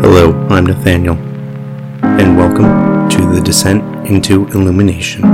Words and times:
Hello, 0.00 0.32
I'm 0.48 0.64
Nathaniel, 0.64 1.16
and 2.02 2.36
welcome 2.36 3.08
to 3.10 3.34
the 3.34 3.40
Descent 3.40 3.82
into 4.06 4.46
Illumination. 4.48 5.24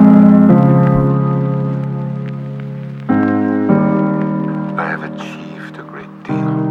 I 4.79 4.89
have 4.89 5.03
achieved 5.03 5.79
a 5.79 5.83
great 5.83 6.09
deal. 6.25 6.65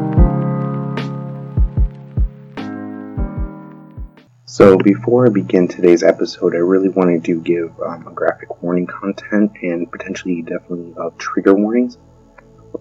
So, 4.45 4.79
before 4.79 5.27
I 5.27 5.29
begin 5.29 5.67
today's 5.67 6.01
episode, 6.01 6.55
I 6.55 6.59
really 6.59 6.89
wanted 6.89 7.23
to 7.25 7.39
give 7.41 7.79
um, 7.79 8.07
a 8.07 8.11
graphic 8.11 8.63
warning 8.63 8.87
content 8.87 9.51
and 9.61 9.89
potentially 9.91 10.41
definitely 10.41 10.95
uh, 10.99 11.11
trigger 11.19 11.53
warnings. 11.53 11.99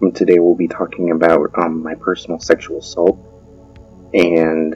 Um, 0.01 0.11
today, 0.11 0.39
we'll 0.39 0.55
be 0.55 0.67
talking 0.67 1.11
about 1.11 1.51
um, 1.55 1.83
my 1.83 1.93
personal 1.93 2.39
sexual 2.39 2.79
assault, 2.79 3.19
and 4.15 4.75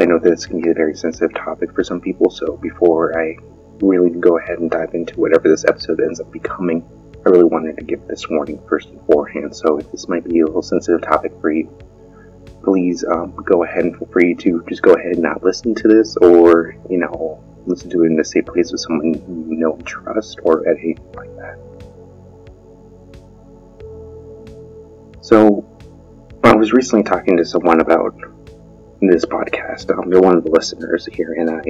I 0.00 0.06
know 0.06 0.18
it's 0.24 0.46
going 0.46 0.60
be 0.60 0.70
a 0.70 0.74
very 0.74 0.96
sensitive 0.96 1.34
topic 1.34 1.72
for 1.72 1.84
some 1.84 2.00
people, 2.00 2.28
so 2.28 2.56
before 2.56 3.16
I 3.16 3.36
really 3.80 4.10
go 4.10 4.38
ahead 4.38 4.58
and 4.58 4.68
dive 4.68 4.92
into 4.94 5.20
whatever 5.20 5.48
this 5.48 5.64
episode 5.64 6.00
ends 6.00 6.18
up 6.20 6.32
becoming, 6.32 6.84
I 7.24 7.30
really 7.30 7.44
wanted 7.44 7.76
to 7.78 7.84
give 7.84 8.06
this 8.08 8.28
warning 8.28 8.60
first 8.68 8.88
and 8.88 8.98
beforehand. 8.98 9.54
So 9.54 9.78
if 9.78 9.90
this 9.92 10.08
might 10.08 10.24
be 10.24 10.40
a 10.40 10.46
little 10.46 10.62
sensitive 10.62 11.02
topic 11.02 11.32
for 11.40 11.52
you, 11.52 11.72
please 12.64 13.04
um, 13.04 13.36
go 13.36 13.62
ahead 13.62 13.84
and 13.84 13.96
feel 13.96 14.08
free 14.08 14.34
to 14.34 14.64
just 14.68 14.82
go 14.82 14.94
ahead 14.94 15.12
and 15.12 15.22
not 15.22 15.44
listen 15.44 15.76
to 15.76 15.86
this, 15.86 16.16
or 16.16 16.74
you 16.90 16.98
know, 16.98 17.42
listen 17.66 17.88
to 17.90 18.02
it 18.02 18.06
in 18.06 18.18
a 18.18 18.24
safe 18.24 18.46
place 18.46 18.72
with 18.72 18.80
someone 18.80 19.14
you 19.48 19.56
know 19.56 19.74
and 19.74 19.86
trust, 19.86 20.40
or 20.42 20.68
anything 20.68 20.98
like 21.14 21.34
that. 21.36 21.56
So, 25.20 25.64
I 26.42 26.54
was 26.56 26.72
recently 26.72 27.04
talking 27.04 27.36
to 27.36 27.44
someone 27.44 27.80
about 27.80 28.14
this 29.06 29.24
podcast. 29.24 29.96
Um, 29.96 30.10
they're 30.10 30.20
one 30.20 30.36
of 30.36 30.44
the 30.44 30.50
listeners 30.50 31.06
here, 31.12 31.34
and 31.34 31.50
I 31.50 31.62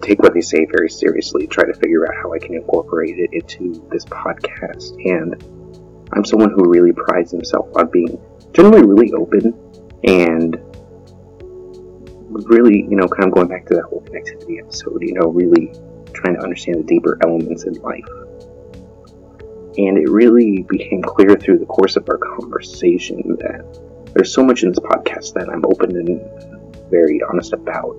take 0.00 0.22
what 0.22 0.34
they 0.34 0.40
say 0.40 0.66
very 0.70 0.88
seriously. 0.88 1.46
Try 1.46 1.64
to 1.64 1.74
figure 1.74 2.06
out 2.06 2.14
how 2.22 2.32
I 2.32 2.38
can 2.38 2.54
incorporate 2.54 3.18
it 3.18 3.30
into 3.32 3.86
this 3.90 4.04
podcast. 4.04 4.94
And 5.04 5.42
I'm 6.12 6.24
someone 6.24 6.50
who 6.50 6.68
really 6.68 6.92
prides 6.92 7.30
himself 7.30 7.68
on 7.76 7.90
being 7.90 8.20
generally 8.52 8.86
really 8.86 9.12
open 9.12 9.54
and 10.04 10.58
really, 12.30 12.82
you 12.82 12.96
know, 12.96 13.08
kind 13.08 13.28
of 13.28 13.34
going 13.34 13.48
back 13.48 13.66
to 13.66 13.74
that 13.74 13.84
whole 13.84 14.02
connectivity 14.02 14.60
episode. 14.60 15.02
You 15.02 15.14
know, 15.14 15.28
really 15.28 15.72
trying 16.12 16.36
to 16.36 16.42
understand 16.42 16.78
the 16.78 16.84
deeper 16.84 17.18
elements 17.22 17.64
in 17.64 17.74
life. 17.74 18.08
And 19.76 19.98
it 19.98 20.08
really 20.08 20.64
became 20.68 21.02
clear 21.02 21.34
through 21.34 21.58
the 21.58 21.66
course 21.66 21.96
of 21.96 22.08
our 22.08 22.18
conversation 22.18 23.36
that 23.40 24.12
there's 24.14 24.32
so 24.32 24.44
much 24.44 24.62
in 24.62 24.68
this 24.68 24.78
podcast 24.78 25.34
that 25.34 25.48
I'm 25.48 25.64
open 25.66 25.96
and 25.96 26.53
very 26.94 27.20
honest 27.28 27.52
about. 27.52 27.96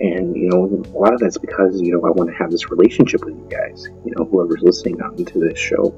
And, 0.00 0.36
you 0.36 0.48
know, 0.48 0.60
a 0.94 0.98
lot 0.98 1.12
of 1.12 1.20
that's 1.20 1.38
because, 1.38 1.80
you 1.80 1.92
know, 1.92 2.02
I 2.06 2.10
want 2.10 2.30
to 2.30 2.36
have 2.36 2.50
this 2.50 2.70
relationship 2.70 3.24
with 3.24 3.34
you 3.34 3.48
guys, 3.50 3.88
you 4.04 4.12
know, 4.14 4.24
whoever's 4.24 4.62
listening 4.62 5.02
on 5.02 5.16
to 5.16 5.38
this 5.40 5.58
show, 5.58 5.90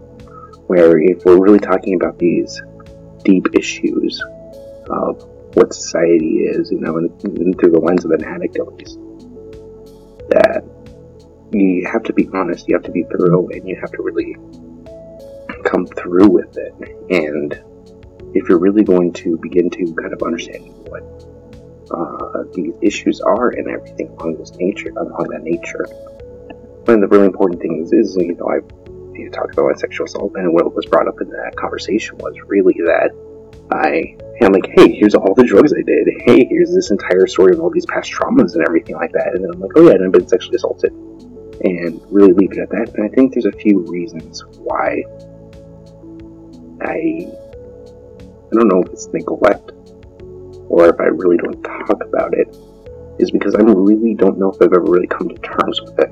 where 0.69 0.99
if 0.99 1.25
we're 1.25 1.39
really 1.39 1.59
talking 1.59 1.95
about 2.01 2.19
these 2.19 2.63
deep 3.25 3.47
issues 3.53 4.23
of 4.89 5.29
what 5.55 5.75
society 5.75 6.45
is, 6.45 6.71
you 6.71 6.81
know, 6.81 6.97
and, 6.97 7.11
and 7.25 7.59
through 7.59 7.73
the 7.73 7.81
lens 7.81 8.05
of 8.07 8.11
an 8.13 8.25
addict 8.25 8.57
at 8.57 8.67
least, 8.79 8.99
that 10.31 10.63
you 11.53 11.87
have 11.87 12.05
to 12.05 12.13
be 12.15 12.29
honest, 12.33 12.69
you 12.69 12.75
have 12.75 12.85
to 12.85 12.93
be 12.93 13.05
thorough, 13.05 13.49
and 13.49 13.69
you 13.69 13.77
have 13.81 13.91
to 13.93 14.03
really 14.03 14.35
come 15.65 15.87
through 15.87 16.29
with 16.29 16.57
it. 16.57 16.73
And 17.11 17.53
if 18.35 18.49
you're 18.49 18.59
really 18.59 18.85
going 18.85 19.13
to 19.13 19.37
begin 19.43 19.69
to 19.71 19.95
kind 20.01 20.15
of 20.15 20.23
understand 20.23 20.65
what 20.89 21.03
uh, 21.91 22.45
these 22.55 22.75
issues 22.83 23.21
are 23.21 23.51
and 23.51 23.69
everything 23.69 24.09
along 24.19 24.37
this 24.39 24.53
nature, 24.57 24.91
along 24.91 25.29
that 25.31 25.43
nature, 25.43 25.87
one 26.85 27.03
of 27.03 27.11
the 27.11 27.17
really 27.17 27.27
important 27.27 27.61
things 27.61 27.93
is, 27.93 28.17
you 28.17 28.35
know, 28.35 28.49
I 28.49 28.61
you 29.15 29.31
talked 29.31 29.53
about 29.53 29.67
my 29.67 29.75
sexual 29.75 30.07
assault, 30.07 30.33
and 30.37 30.53
what 30.53 30.75
was 30.75 30.87
brought 30.87 31.07
up 31.07 31.21
in 31.21 31.29
that 31.31 31.55
conversation 31.57 32.17
was 32.19 32.35
really 32.47 32.75
that 32.87 33.11
I 33.71 34.17
am 34.43 34.53
like, 34.53 34.67
hey, 34.75 34.93
here's 34.93 35.15
all 35.15 35.35
the 35.35 35.45
drugs 35.45 35.73
I 35.73 35.83
did. 35.83 36.09
Hey, 36.25 36.47
here's 36.49 36.75
this 36.75 36.91
entire 36.91 37.27
story 37.27 37.55
of 37.55 37.61
all 37.61 37.71
these 37.71 37.87
past 37.87 38.11
traumas 38.11 38.55
and 38.55 38.67
everything 38.67 38.97
like 38.97 39.13
that. 39.13 39.33
And 39.35 39.45
then 39.45 39.51
I'm 39.53 39.61
like, 39.61 39.73
oh 39.77 39.87
yeah, 39.87 39.95
and 39.95 40.05
I've 40.05 40.13
been 40.13 40.27
sexually 40.27 40.57
assaulted. 40.57 40.93
And 41.63 42.01
really 42.11 42.33
leave 42.33 42.53
it 42.53 42.59
at 42.59 42.71
that. 42.71 42.95
And 42.95 43.05
I 43.05 43.15
think 43.15 43.35
there's 43.35 43.45
a 43.45 43.53
few 43.53 43.81
reasons 43.81 44.43
why 44.59 45.03
I 46.81 47.29
I 48.51 48.57
don't 48.57 48.69
know 48.69 48.83
if 48.83 48.93
it's 48.93 49.07
neglect 49.09 49.73
or 50.71 50.89
if 50.89 51.01
I 51.01 51.05
really 51.05 51.37
don't 51.37 51.63
talk 51.63 52.03
about 52.03 52.33
it, 52.33 52.57
is 53.19 53.31
because 53.31 53.55
I 53.55 53.63
really 53.63 54.15
don't 54.15 54.39
know 54.39 54.51
if 54.51 54.57
I've 54.63 54.73
ever 54.73 54.81
really 54.81 55.09
come 55.09 55.29
to 55.29 55.35
terms 55.37 55.81
with 55.83 55.99
it. 55.99 56.11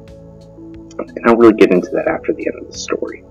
And 0.98 1.26
I'll 1.26 1.36
really 1.36 1.54
get 1.54 1.72
into 1.72 1.90
that 1.92 2.08
after 2.08 2.32
the 2.32 2.46
end 2.46 2.60
of 2.60 2.70
the 2.70 2.76
story. 2.76 3.24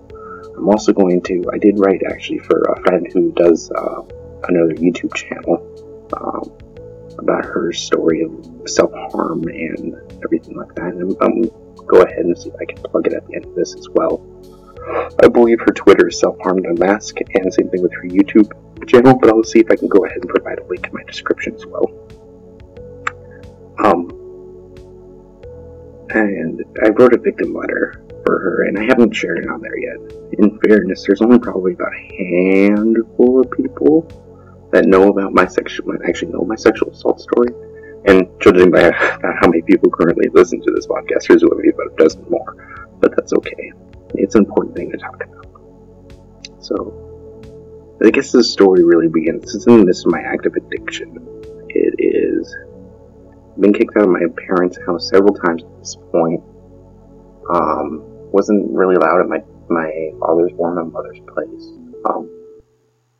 I'm 0.55 0.69
also 0.69 0.93
going 0.93 1.21
to, 1.23 1.43
I 1.53 1.57
did 1.57 1.77
write 1.77 2.01
actually 2.09 2.39
for 2.39 2.61
a 2.61 2.81
friend 2.81 3.05
who 3.13 3.31
does 3.33 3.69
uh, 3.71 4.01
another 4.47 4.73
YouTube 4.73 5.13
channel 5.13 5.61
um, 6.13 6.51
about 7.19 7.45
her 7.45 7.73
story 7.73 8.23
of 8.23 8.69
self 8.69 8.91
harm 9.11 9.43
and 9.43 9.95
everything 10.23 10.55
like 10.55 10.73
that. 10.75 10.93
And 10.93 11.17
I'm, 11.21 11.43
I'm 11.43 11.85
go 11.85 12.01
ahead 12.01 12.25
and 12.25 12.37
see 12.37 12.49
if 12.49 12.55
I 12.59 12.65
can 12.65 12.81
plug 12.83 13.07
it 13.07 13.13
at 13.13 13.27
the 13.27 13.35
end 13.35 13.45
of 13.45 13.55
this 13.55 13.75
as 13.75 13.87
well. 13.89 14.25
I 15.21 15.27
believe 15.27 15.59
her 15.59 15.73
Twitter 15.73 16.07
is 16.07 16.19
self 16.19 16.37
harm 16.41 16.63
harmed 16.63 16.79
unmask, 16.79 17.17
and 17.19 17.53
same 17.53 17.69
thing 17.69 17.81
with 17.81 17.93
her 17.93 18.03
YouTube 18.03 18.51
channel, 18.87 19.17
but 19.19 19.29
I'll 19.29 19.43
see 19.43 19.59
if 19.59 19.69
I 19.69 19.75
can 19.75 19.87
go 19.87 20.05
ahead 20.05 20.17
and 20.21 20.29
provide 20.29 20.59
a 20.59 20.65
link 20.67 20.87
in 20.87 20.93
my 20.93 21.03
description 21.03 21.55
as 21.55 21.65
well. 21.65 21.87
Um, 23.79 24.09
and 26.09 26.63
I 26.83 26.89
wrote 26.89 27.13
a 27.13 27.17
victim 27.17 27.53
letter 27.53 28.03
for 28.25 28.39
her, 28.39 28.63
and 28.63 28.77
I 28.77 28.83
haven't 28.83 29.13
shared 29.13 29.39
it 29.39 29.49
on 29.49 29.61
there 29.61 29.77
yet. 29.77 29.97
In 30.39 30.57
fairness, 30.59 31.05
there's 31.05 31.21
only 31.21 31.39
probably 31.39 31.73
about 31.73 31.93
a 31.93 32.17
handful 32.17 33.41
of 33.41 33.51
people 33.51 34.07
that 34.71 34.85
know 34.85 35.09
about 35.09 35.33
my 35.33 35.45
sexual, 35.47 35.93
actually 36.07 36.31
know 36.31 36.41
my 36.41 36.55
sexual 36.55 36.91
assault 36.91 37.19
story. 37.21 37.49
And 38.05 38.29
judging 38.39 38.71
by 38.71 38.91
how 38.91 39.47
many 39.47 39.61
people 39.61 39.89
currently 39.91 40.27
listen 40.33 40.61
to 40.61 40.71
this 40.71 40.87
podcast, 40.87 41.27
there's 41.27 41.43
maybe 41.43 41.69
about 41.69 41.93
a 41.93 41.95
dozen 41.97 42.25
more. 42.29 42.87
But 42.99 43.15
that's 43.15 43.33
okay. 43.33 43.73
It's 44.15 44.35
an 44.35 44.45
important 44.45 44.75
thing 44.75 44.91
to 44.91 44.97
talk 44.97 45.23
about. 45.23 45.45
So, 46.59 47.06
I 48.03 48.11
guess 48.11 48.31
the 48.31 48.43
story 48.43 48.83
really 48.83 49.07
begins. 49.07 49.55
It's 49.55 49.65
in 49.65 49.79
the 49.79 49.85
midst 49.85 50.05
of 50.05 50.11
my 50.11 50.21
active 50.21 50.53
addiction. 50.55 51.17
It 51.69 51.95
is 51.97 52.55
been 53.59 53.73
kicked 53.73 53.97
out 53.97 54.03
of 54.03 54.09
my 54.09 54.21
parents' 54.47 54.77
house 54.85 55.09
several 55.09 55.33
times 55.33 55.63
at 55.63 55.79
this 55.79 55.97
point. 56.11 56.43
Um, 57.49 58.03
wasn't 58.31 58.69
really 58.71 58.95
allowed 58.95 59.21
at 59.21 59.27
my 59.27 59.41
my 59.69 60.11
father's 60.19 60.51
or 60.57 60.75
my 60.75 60.83
mother's 60.83 61.19
place. 61.33 61.73
Um, 62.05 62.29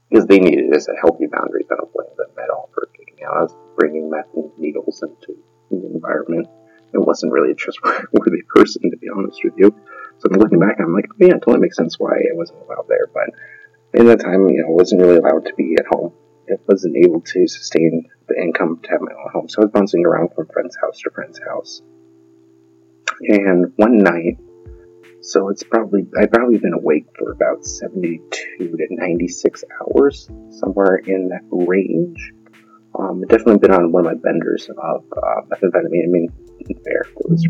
because 0.10 0.26
they 0.28 0.40
needed 0.40 0.74
as 0.76 0.88
a 0.88 0.96
healthy 1.02 1.26
boundaries. 1.28 1.68
I 1.72 1.76
don't 1.76 1.92
blame 1.92 2.16
them 2.16 2.32
at 2.42 2.50
all 2.50 2.70
for 2.74 2.88
kicking 2.96 3.26
out. 3.26 3.38
I 3.38 3.42
was 3.42 3.56
bringing 3.78 4.10
meth 4.10 4.32
and 4.36 4.52
needles 4.58 5.04
into 5.04 5.38
the 5.70 5.90
environment. 5.94 6.48
It 6.94 7.00
wasn't 7.00 7.34
really 7.34 7.52
a 7.52 7.56
trustworthy 7.56 8.44
person, 8.56 8.90
to 8.90 8.98
be 8.98 9.08
honest 9.10 9.42
with 9.44 9.54
you. 9.58 9.76
So 10.20 10.30
looking 10.32 10.60
back, 10.60 10.78
I'm 10.80 10.94
like, 10.94 11.08
oh, 11.12 11.16
yeah, 11.20 11.36
it 11.36 11.44
totally 11.44 11.60
makes 11.60 11.76
sense 11.76 12.00
why 12.00 12.14
I 12.14 12.34
wasn't 12.34 12.60
allowed 12.62 12.88
there. 12.88 13.08
But 13.14 13.36
in 13.94 14.06
that 14.08 14.20
time, 14.20 14.48
you 14.50 14.62
know, 14.62 14.70
wasn't 14.70 15.02
really 15.02 15.18
allowed 15.18 15.46
to 15.46 15.54
be 15.56 15.76
at 15.80 15.86
home. 15.88 16.14
It 16.48 16.62
wasn't 16.68 16.96
able 16.98 17.22
to 17.22 17.48
sustain 17.48 18.10
the 18.28 18.36
income 18.42 18.80
to 18.84 18.90
have 18.90 19.02
my 19.02 19.12
own 19.12 19.32
home. 19.34 19.50
So 19.50 19.62
I 19.62 19.66
was 19.66 19.72
bouncing 19.72 20.06
around 20.06 20.30
from 20.36 20.48
friend's 20.54 20.78
house 20.82 21.00
to 21.02 21.10
friend's 21.12 21.40
house. 21.40 21.82
And 23.22 23.74
one 23.76 24.00
night, 24.00 24.38
so 25.22 25.50
it's 25.50 25.64
probably, 25.64 26.08
I've 26.18 26.32
probably 26.32 26.58
been 26.58 26.74
awake 26.74 27.06
for 27.18 27.32
about 27.32 27.66
72 27.66 28.22
to 28.60 28.88
96 28.90 29.64
hours, 29.82 30.30
somewhere 30.52 30.98
in 30.98 31.30
that 31.30 31.42
range. 31.52 32.34
Um, 32.98 33.22
I've 33.24 33.30
definitely 33.30 33.58
been 33.58 33.74
on 33.74 33.92
one 33.92 34.06
of 34.06 34.14
my 34.14 34.20
benders 34.22 34.70
of 34.70 35.04
uh, 35.12 35.42
methamphetamine. 35.52 36.06
I 36.06 36.10
mean, 36.10 36.28
there, 36.84 37.04
there 37.04 37.30
was 37.30 37.48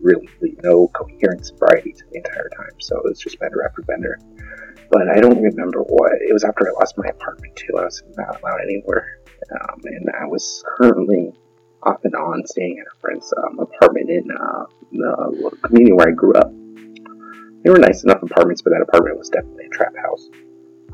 really 0.00 0.26
no 0.62 0.88
coherent 0.88 1.46
sobriety 1.46 1.92
to 1.92 2.04
the 2.10 2.18
entire 2.18 2.48
time, 2.56 2.78
so 2.80 2.96
it 2.98 3.04
was 3.04 3.18
just 3.18 3.38
bender 3.38 3.64
after 3.64 3.82
bender. 3.82 4.18
But 4.90 5.08
I 5.08 5.20
don't 5.20 5.40
remember 5.40 5.80
what. 5.80 6.12
It 6.20 6.32
was 6.32 6.44
after 6.44 6.68
I 6.68 6.72
lost 6.72 6.98
my 6.98 7.06
apartment, 7.08 7.56
too. 7.56 7.78
I 7.78 7.84
was 7.84 8.02
not 8.16 8.40
allowed 8.40 8.60
anywhere. 8.62 9.20
Um, 9.52 9.80
and 9.84 10.10
I 10.20 10.26
was 10.26 10.64
currently 10.66 11.32
off 11.82 12.04
and 12.04 12.14
on 12.14 12.46
staying 12.46 12.78
at 12.78 12.86
a 12.86 13.00
friend's 13.00 13.32
um, 13.38 13.58
apartment 13.58 14.10
in 14.10 14.30
uh, 14.30 14.64
the 14.92 15.56
community 15.62 15.92
where 15.92 16.08
I 16.08 16.12
grew 16.12 16.34
up. 16.34 16.52
They 17.62 17.70
were 17.70 17.78
nice 17.78 18.04
enough 18.04 18.22
apartments, 18.22 18.62
but 18.62 18.70
that 18.70 18.82
apartment 18.82 19.18
was 19.18 19.28
definitely 19.28 19.66
a 19.66 19.68
trap 19.68 19.94
house. 19.96 20.28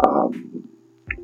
Um, 0.07 0.69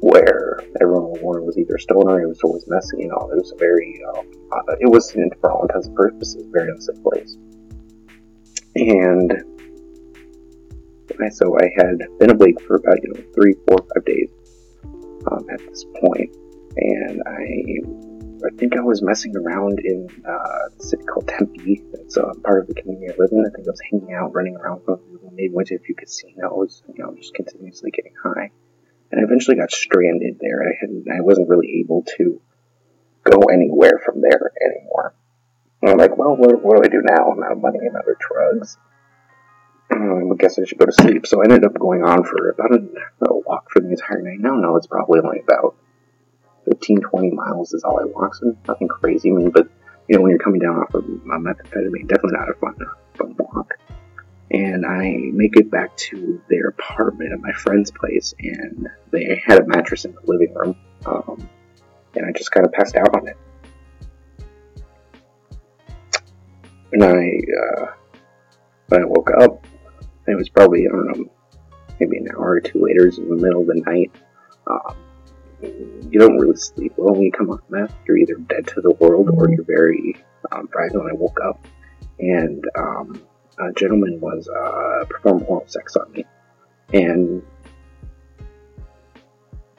where 0.01 0.61
everyone 0.81 1.45
was 1.45 1.57
either 1.59 1.79
stoner, 1.79 2.23
it 2.23 2.27
was 2.27 2.41
always 2.43 2.65
messy, 2.67 2.99
you 2.99 3.09
know, 3.09 3.31
it 3.31 3.37
was 3.37 3.53
a 3.53 3.57
very, 3.57 4.01
um, 4.09 4.27
uh, 4.51 4.75
it 4.81 4.91
was, 4.91 5.13
for 5.41 5.53
all 5.53 5.63
intents 5.63 5.87
and 5.87 5.97
purposes, 5.97 6.45
very 6.51 6.71
unsafe 6.71 7.01
place. 7.03 7.37
And 8.75 9.52
so 11.31 11.57
I 11.59 11.71
had 11.77 11.99
been 12.19 12.31
awake 12.31 12.61
for 12.63 12.77
about, 12.77 12.99
you 13.03 13.13
know, 13.15 13.23
three, 13.35 13.55
four, 13.67 13.79
five 13.79 14.05
days 14.05 14.31
um, 15.31 15.47
at 15.51 15.61
this 15.61 15.85
point, 16.01 16.35
and 16.77 17.23
I 17.27 18.03
I 18.45 18.51
think 18.57 18.77
I 18.77 18.81
was 18.81 19.03
messing 19.03 19.37
around 19.37 19.79
in 19.85 20.09
uh, 20.27 20.33
a 20.33 20.83
city 20.83 21.05
called 21.05 21.29
Tempe. 21.29 21.83
It's 21.95 22.17
uh, 22.17 22.33
part 22.43 22.63
of 22.63 22.67
the 22.67 22.75
community 22.75 23.13
I 23.13 23.17
live 23.17 23.31
in. 23.31 23.45
I 23.47 23.51
think 23.55 23.69
I 23.69 23.71
was 23.71 23.81
hanging 23.89 24.15
out, 24.15 24.35
running 24.35 24.57
around, 24.57 24.83
maybe 25.33 25.55
went 25.55 25.69
to 25.69 25.77
a 25.77 25.79
few 25.79 25.95
casinos, 25.95 26.83
you 26.89 27.05
know, 27.05 27.15
just 27.15 27.35
continuously 27.35 27.93
getting 27.93 28.15
high. 28.23 28.51
And 29.11 29.21
I 29.21 29.25
eventually 29.25 29.57
got 29.57 29.71
stranded 29.71 30.39
there. 30.41 30.63
I 30.63 30.75
hadn't, 30.81 31.07
I 31.09 31.21
wasn't 31.21 31.49
really 31.49 31.85
able 31.85 32.05
to 32.19 32.41
go 33.23 33.43
anywhere 33.53 34.01
from 34.05 34.21
there 34.21 34.53
anymore. 34.61 35.15
And 35.83 35.93
I'm 35.93 35.99
like, 35.99 36.17
well, 36.17 36.35
what, 36.37 36.63
what 36.63 36.77
do 36.77 36.83
I 36.85 36.89
do 36.89 37.03
now? 37.03 37.31
I'm 37.31 37.43
out 37.43 37.53
of 37.53 37.61
money, 37.61 37.79
I'm 37.89 37.97
out 37.97 38.09
of 38.09 38.19
drugs. 38.19 38.77
Um, 39.91 40.33
I 40.33 40.37
guess 40.37 40.59
I 40.59 40.65
should 40.65 40.79
go 40.79 40.87
to 40.87 40.93
sleep. 40.93 41.27
So 41.27 41.41
I 41.41 41.45
ended 41.45 41.65
up 41.65 41.79
going 41.79 42.03
on 42.03 42.25
for 42.25 42.51
about 42.51 42.73
a, 42.73 43.27
a 43.27 43.39
walk 43.41 43.71
for 43.71 43.81
the 43.81 43.91
entire 43.91 44.23
night. 44.23 44.41
Now, 44.41 44.55
no, 44.55 44.77
it's 44.77 44.87
probably 44.87 45.21
only 45.21 45.41
about 45.41 45.77
15, 46.67 47.01
20 47.01 47.31
miles 47.31 47.73
is 47.73 47.85
all 47.85 48.01
I 48.01 48.05
walked. 48.05 48.37
so 48.37 48.57
nothing 48.67 48.89
crazy. 48.89 49.31
I 49.31 49.35
mean, 49.35 49.51
but 49.51 49.69
you 50.09 50.17
know, 50.17 50.23
when 50.23 50.31
you're 50.31 50.39
coming 50.39 50.61
down 50.61 50.77
off 50.77 50.95
of 50.95 51.07
my 51.25 51.37
methamphetamine, 51.37 52.09
definitely 52.09 52.39
not 52.39 52.51
a 52.51 52.55
fun, 52.55 52.77
fun 53.15 53.35
walk. 53.39 53.75
And 54.51 54.85
I 54.85 55.17
make 55.33 55.57
it 55.57 55.71
back 55.71 55.97
to 55.97 56.43
their 56.51 56.69
apartment 56.69 57.33
at 57.33 57.41
my 57.41 57.53
friend's 57.53 57.91
place, 57.91 58.35
and 58.39 58.89
they 59.11 59.41
had 59.43 59.61
a 59.61 59.67
mattress 59.67 60.05
in 60.05 60.13
the 60.13 60.21
living 60.25 60.53
room, 60.53 60.77
um, 61.07 61.49
and 62.15 62.27
I 62.27 62.33
just 62.33 62.51
kind 62.51 62.67
of 62.67 62.73
passed 62.73 62.95
out 62.97 63.15
on 63.17 63.29
it. 63.29 63.37
And 66.93 67.03
I, 67.03 67.41
uh, 67.63 67.87
when 68.89 69.03
I 69.03 69.07
woke 69.07 69.31
up, 69.41 69.65
it 70.27 70.37
was 70.37 70.49
probably, 70.49 70.87
I 70.87 70.91
don't 70.91 71.19
know, 71.19 71.31
maybe 72.01 72.19
an 72.19 72.29
hour 72.37 72.53
or 72.53 72.61
two 72.61 72.85
later, 72.85 73.09
in 73.09 73.29
the 73.29 73.37
middle 73.37 73.63
of 73.63 73.67
the 73.67 73.83
night. 73.87 74.13
Um, 74.67 74.97
you 76.11 76.19
don't 76.19 76.39
really 76.39 76.57
sleep 76.57 76.95
well 76.97 77.15
when 77.15 77.23
you 77.23 77.33
come 77.33 77.51
off 77.51 77.61
meth. 77.69 77.95
You're 78.07 78.19
either 78.19 78.35
dead 78.35 78.67
to 78.69 78.81
the 78.81 78.91
world 78.91 79.31
or 79.33 79.49
you're 79.49 79.65
very 79.65 80.17
um, 80.51 80.69
fragile. 80.69 81.03
I 81.03 81.13
woke 81.13 81.39
up 81.45 81.65
and 82.19 82.65
um, 82.77 83.23
a 83.59 83.73
gentleman 83.73 84.21
was 84.21 84.49
uh, 84.49 85.05
performing 85.09 85.45
oral 85.47 85.67
sex 85.67 85.97
on 85.97 86.11
me, 86.13 86.25
and 86.93 87.43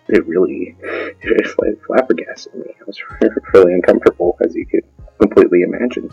it 0.10 0.28
really 0.28 0.75
it 0.84 1.18
just 1.22 1.60
like 1.60 1.84
flabbergasted 1.86 2.54
me. 2.56 2.74
I 2.80 2.84
was 2.86 3.00
really 3.54 3.74
uncomfortable, 3.74 4.38
as 4.44 4.56
you 4.56 4.66
could 4.66 4.84
completely 5.19 5.62
imagine. 5.62 6.10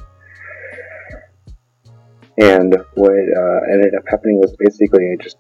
And 2.39 2.77
what 2.95 3.13
uh, 3.13 3.61
ended 3.73 3.95
up 3.95 4.05
happening 4.09 4.39
was 4.41 4.55
basically 4.57 5.13
I 5.13 5.23
just 5.23 5.37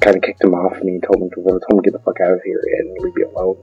kind 0.00 0.16
of 0.16 0.22
kicked 0.22 0.42
him 0.42 0.54
off 0.54 0.76
and 0.78 0.88
he 0.88 1.00
told 1.00 1.22
him 1.22 1.30
to 1.30 1.36
told 1.36 1.62
him 1.70 1.82
get 1.82 1.92
the 1.92 2.00
fuck 2.00 2.20
out 2.20 2.32
of 2.32 2.42
here 2.44 2.60
and 2.78 2.96
leave 3.00 3.14
me 3.14 3.22
alone. 3.22 3.62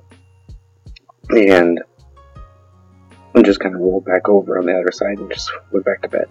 And 1.32 1.82
I 3.36 3.42
just 3.42 3.60
kind 3.60 3.76
of 3.76 3.82
rolled 3.82 4.06
back 4.06 4.28
over 4.30 4.58
on 4.58 4.66
the 4.66 4.74
other 4.74 4.92
side 4.92 5.20
and 5.20 5.32
just 5.32 5.52
went 5.72 5.86
back 5.86 6.02
to 6.02 6.08
bed. 6.08 6.26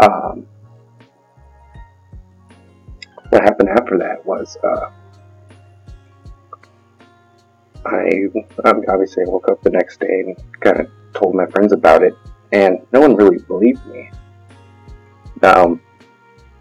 Um, 0.00 0.46
what 3.30 3.42
happened 3.42 3.68
after 3.68 3.98
that 3.98 4.24
was 4.24 4.56
uh, 4.62 4.90
I 7.84 8.28
obviously 8.64 9.24
I 9.26 9.30
woke 9.30 9.48
up 9.50 9.62
the 9.62 9.70
next 9.70 10.00
day 10.00 10.24
and 10.26 10.36
kind 10.60 10.80
of 10.80 10.90
told 11.14 11.34
my 11.34 11.46
friends 11.46 11.72
about 11.72 12.02
it, 12.02 12.14
and 12.52 12.78
no 12.92 13.00
one 13.00 13.14
really 13.16 13.38
believed 13.38 13.84
me. 13.86 14.10
Um, 15.42 15.80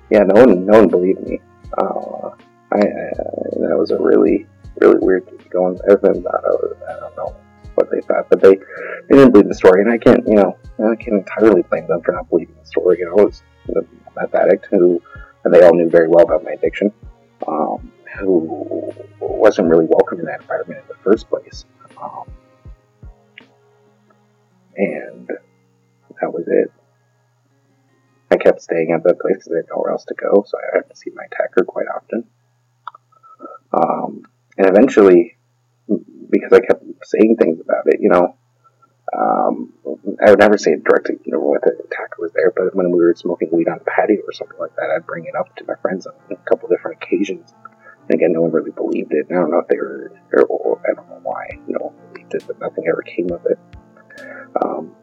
yeah, 0.10 0.24
no 0.24 0.46
one, 0.46 0.66
no 0.66 0.80
one 0.80 0.88
believed 0.88 1.28
me. 1.28 1.40
Uh, 1.78 2.30
I, 2.72 2.80
that 2.80 3.76
was 3.78 3.92
a 3.92 4.00
really, 4.00 4.46
really 4.80 5.00
weird 5.00 5.28
going. 5.50 5.80
Other 5.90 6.00
than 6.02 6.24
that, 6.24 6.42
I, 6.46 6.94
I 6.94 7.00
don't 7.00 7.18
know 7.18 7.36
what 7.76 7.90
they 7.92 8.02
thought, 8.02 8.30
but 8.30 8.42
they, 8.42 8.56
they 8.56 9.18
didn't 9.18 9.32
believe 9.32 9.48
the 9.48 9.56
story, 9.56 9.82
and 9.82 9.92
I 9.92 9.98
can't, 9.98 10.28
you 10.28 10.36
know, 10.36 10.58
I 10.80 10.96
can't 10.96 11.18
entirely 11.18 11.64
blame 11.64 11.88
them 11.88 12.02
for 12.02 12.12
not 12.14 12.30
believing 12.30 12.56
the 12.60 12.66
story. 12.66 13.00
You 13.00 13.06
know, 13.06 13.22
I 13.22 13.26
was 13.26 13.44
a 13.70 13.82
meth 14.20 14.36
addict 14.36 14.68
who, 14.70 15.02
and 15.44 15.54
they 15.54 15.62
all 15.62 15.74
knew 15.74 15.90
very 15.90 16.08
well 16.08 16.24
about 16.24 16.44
my 16.44 16.52
addiction, 16.52 16.92
um, 17.48 17.92
who 18.20 18.94
wasn't 19.20 19.70
really 19.70 19.86
welcome 19.86 20.20
in 20.20 20.26
that 20.26 20.42
environment 20.42 20.82
in 20.82 20.88
the 20.88 21.02
first 21.04 21.30
place. 21.30 21.66
Um, 22.02 22.24
and 24.76 25.32
that 26.22 26.34
was 26.34 26.48
it. 26.48 26.72
I 28.30 28.38
kept 28.38 28.62
staying 28.62 28.92
at 28.92 29.04
that 29.04 29.20
place 29.20 29.38
because 29.38 29.54
I 29.54 29.58
had 29.58 29.66
nowhere 29.70 29.92
else 29.92 30.06
to 30.06 30.16
go, 30.16 30.44
so 30.46 30.58
I 30.58 30.78
had 30.78 30.90
to 30.90 30.96
see 30.96 31.12
my 31.16 31.24
attacker 31.32 31.64
quite 31.64 31.88
often. 31.88 32.26
Um, 33.72 34.24
and 34.58 34.68
eventually, 34.68 35.38
because 36.30 36.52
I 36.52 36.60
kept 36.60 36.84
saying 37.04 37.38
things 37.38 37.60
about 37.62 37.84
it, 37.86 38.02
you 38.02 38.10
know, 38.10 38.36
um, 39.18 39.74
I 40.26 40.30
would 40.30 40.40
never 40.40 40.58
say 40.58 40.72
it 40.72 40.84
directly, 40.84 41.16
you 41.24 41.32
know, 41.32 41.58
the 41.64 41.72
attacker 41.86 42.22
was 42.22 42.32
there, 42.34 42.52
but 42.56 42.76
when 42.76 42.92
we 42.92 43.00
were 43.00 43.16
smoking 43.16 43.50
weed 43.52 43.70
on 43.70 43.80
the 43.80 43.86
patio 43.86 44.22
or 44.28 44.34
something 44.34 44.60
like 44.60 44.76
that, 44.76 44.90
I'd 44.94 45.06
bring 45.06 45.26
it 45.26 45.36
up 45.36 45.56
to 45.58 45.66
my 45.66 45.76
friends 45.82 46.06
on 46.06 46.14
a 46.30 46.36
couple 46.50 46.68
different 46.68 47.02
occasions. 47.02 47.54
And 48.10 48.16
again, 48.16 48.34
no 48.34 48.42
one 48.42 48.52
really 48.52 48.72
believed 48.72 49.14
it. 49.14 49.28
And 49.30 49.38
I 49.38 49.42
don't 49.42 49.52
know 49.52 49.60
if 49.60 49.68
they 49.68 49.78
were, 49.78 50.12
or, 50.50 50.82
I 50.90 50.94
don't 50.94 51.08
know 51.10 51.20
why 51.24 51.48
no 51.68 51.80
one 51.80 51.96
believed 52.12 52.34
it, 52.34 52.44
but 52.48 52.60
nothing 52.60 52.86
ever 52.90 53.02
came 53.02 53.32
of 53.32 53.46
it. 53.46 53.60
Um, 54.62 54.96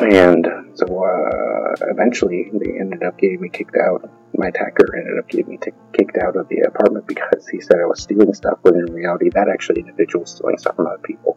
and 0.00 0.46
so 0.74 0.86
uh, 0.86 1.74
eventually, 1.90 2.50
they 2.52 2.78
ended 2.78 3.02
up 3.02 3.18
getting 3.18 3.40
me 3.40 3.48
kicked 3.48 3.76
out. 3.76 4.10
My 4.34 4.48
attacker 4.48 4.96
ended 4.96 5.18
up 5.18 5.28
getting 5.28 5.48
me 5.48 5.58
t- 5.58 5.72
kicked 5.92 6.16
out 6.16 6.36
of 6.36 6.48
the 6.48 6.60
apartment 6.60 7.06
because 7.06 7.46
he 7.48 7.60
said 7.60 7.76
I 7.82 7.86
was 7.86 8.02
stealing 8.02 8.32
stuff, 8.32 8.58
when 8.62 8.74
in 8.74 8.86
reality, 8.86 9.30
that 9.30 9.48
actually 9.48 9.80
individual 9.80 10.22
was 10.22 10.30
stealing 10.30 10.58
stuff 10.58 10.76
from 10.76 10.86
other 10.86 10.98
people. 10.98 11.36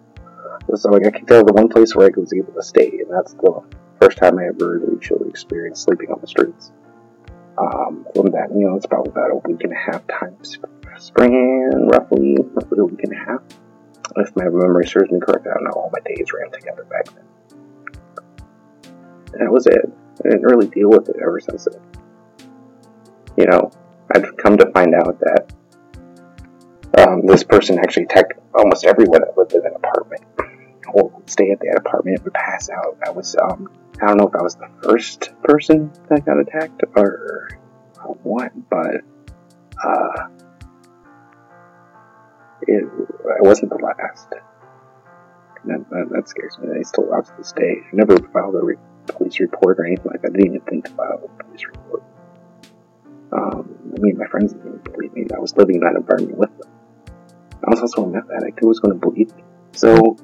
So 0.75 0.95
I 0.95 0.99
got 0.99 1.13
kicked 1.13 1.31
out 1.31 1.41
of 1.41 1.47
the 1.47 1.53
one 1.53 1.67
place 1.67 1.95
where 1.95 2.07
I 2.07 2.11
was 2.15 2.33
able 2.33 2.53
to 2.53 2.63
stay, 2.63 2.89
and 2.89 3.11
that's 3.11 3.33
the 3.33 3.63
first 3.99 4.17
time 4.17 4.39
I 4.39 4.45
ever 4.45 4.79
really 4.79 5.29
experienced 5.29 5.83
sleeping 5.83 6.11
on 6.11 6.21
the 6.21 6.27
streets. 6.27 6.71
Um, 7.57 8.07
from 8.15 8.31
that, 8.31 8.49
you 8.55 8.65
know, 8.65 8.75
it's 8.75 8.85
probably 8.85 9.11
about 9.11 9.31
a 9.31 9.35
week 9.47 9.63
and 9.63 9.73
a 9.73 9.75
half 9.75 10.07
time 10.07 10.37
span, 10.97 11.87
roughly, 11.87 12.37
roughly 12.53 12.79
a 12.79 12.85
week 12.85 13.03
and 13.03 13.13
a 13.13 13.19
half. 13.19 13.41
If 14.15 14.35
my 14.35 14.45
memory 14.45 14.87
serves 14.87 15.11
me 15.11 15.19
correct, 15.19 15.47
I 15.47 15.53
don't 15.53 15.65
know, 15.65 15.71
all 15.75 15.91
my 15.91 15.99
days 16.05 16.31
ran 16.33 16.51
together 16.51 16.85
back 16.85 17.05
then 17.13 17.25
that 19.39 19.51
was 19.51 19.67
it. 19.67 19.85
I 20.19 20.29
didn't 20.29 20.43
really 20.43 20.67
deal 20.67 20.89
with 20.89 21.09
it 21.09 21.15
ever 21.21 21.39
since 21.39 21.65
then. 21.65 21.81
You 23.37 23.45
know, 23.47 23.71
I've 24.13 24.37
come 24.37 24.57
to 24.57 24.71
find 24.71 24.93
out 24.93 25.19
that 25.19 25.53
um, 26.99 27.25
this 27.25 27.43
person 27.43 27.79
actually 27.79 28.03
attacked 28.03 28.33
almost 28.53 28.85
everyone 28.85 29.21
that 29.21 29.37
lived 29.37 29.53
in 29.53 29.65
an 29.65 29.73
apartment 29.75 30.23
or 30.93 31.09
would 31.09 31.29
stay 31.29 31.51
at 31.51 31.59
that 31.59 31.77
apartment 31.79 32.17
and 32.17 32.23
would 32.25 32.33
pass 32.33 32.69
out. 32.69 32.97
I 33.05 33.09
was, 33.09 33.35
um, 33.41 33.69
I 34.01 34.07
don't 34.07 34.17
know 34.17 34.27
if 34.27 34.35
I 34.35 34.43
was 34.43 34.55
the 34.55 34.69
first 34.83 35.31
person 35.43 35.91
that 36.09 36.25
got 36.25 36.39
attacked 36.39 36.81
or 36.95 37.49
what, 38.21 38.51
but 38.69 39.01
uh, 39.83 40.27
it, 42.67 42.83
I 42.83 43.41
wasn't 43.41 43.71
the 43.71 43.77
last. 43.83 44.29
That, 45.65 45.89
that, 45.89 46.09
that, 46.11 46.27
scares 46.27 46.57
me. 46.59 46.67
They 46.73 46.83
still 46.83 47.05
watch 47.05 47.27
this 47.37 47.53
day. 47.53 47.77
I 47.85 47.89
never 47.93 48.17
filed 48.19 48.55
a 48.55 48.59
re- 48.59 48.75
police 49.07 49.39
report 49.39 49.79
or 49.79 49.85
anything 49.85 50.11
like 50.11 50.21
that. 50.21 50.31
I 50.33 50.37
didn't 50.37 50.55
even 50.55 50.61
think 50.61 50.85
to 50.85 50.91
file 50.91 51.21
a 51.23 51.43
police 51.43 51.65
report. 51.65 52.03
Um, 53.33 53.75
I 53.95 53.99
mean, 53.99 54.17
my 54.17 54.27
friends 54.27 54.53
didn't 54.53 54.83
believe 54.93 55.13
me. 55.13 55.25
I 55.35 55.39
was 55.39 55.55
living 55.57 55.75
in 55.75 55.81
that 55.81 55.95
environment 55.95 56.37
with 56.37 56.57
them. 56.57 56.69
I 57.65 57.69
was 57.69 57.81
also 57.81 58.05
a 58.05 58.07
meth 58.07 58.29
addict. 58.29 58.59
Who 58.59 58.67
was 58.67 58.79
going 58.79 58.99
to 58.99 58.99
believe 58.99 59.35
me? 59.35 59.43
So, 59.71 60.17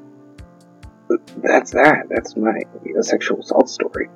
that's 1.38 1.71
that. 1.71 2.05
That's 2.09 2.36
my 2.36 2.59
you 2.86 2.93
know, 2.93 3.01
sexual 3.01 3.39
assault 3.39 3.69
story. 3.69 4.09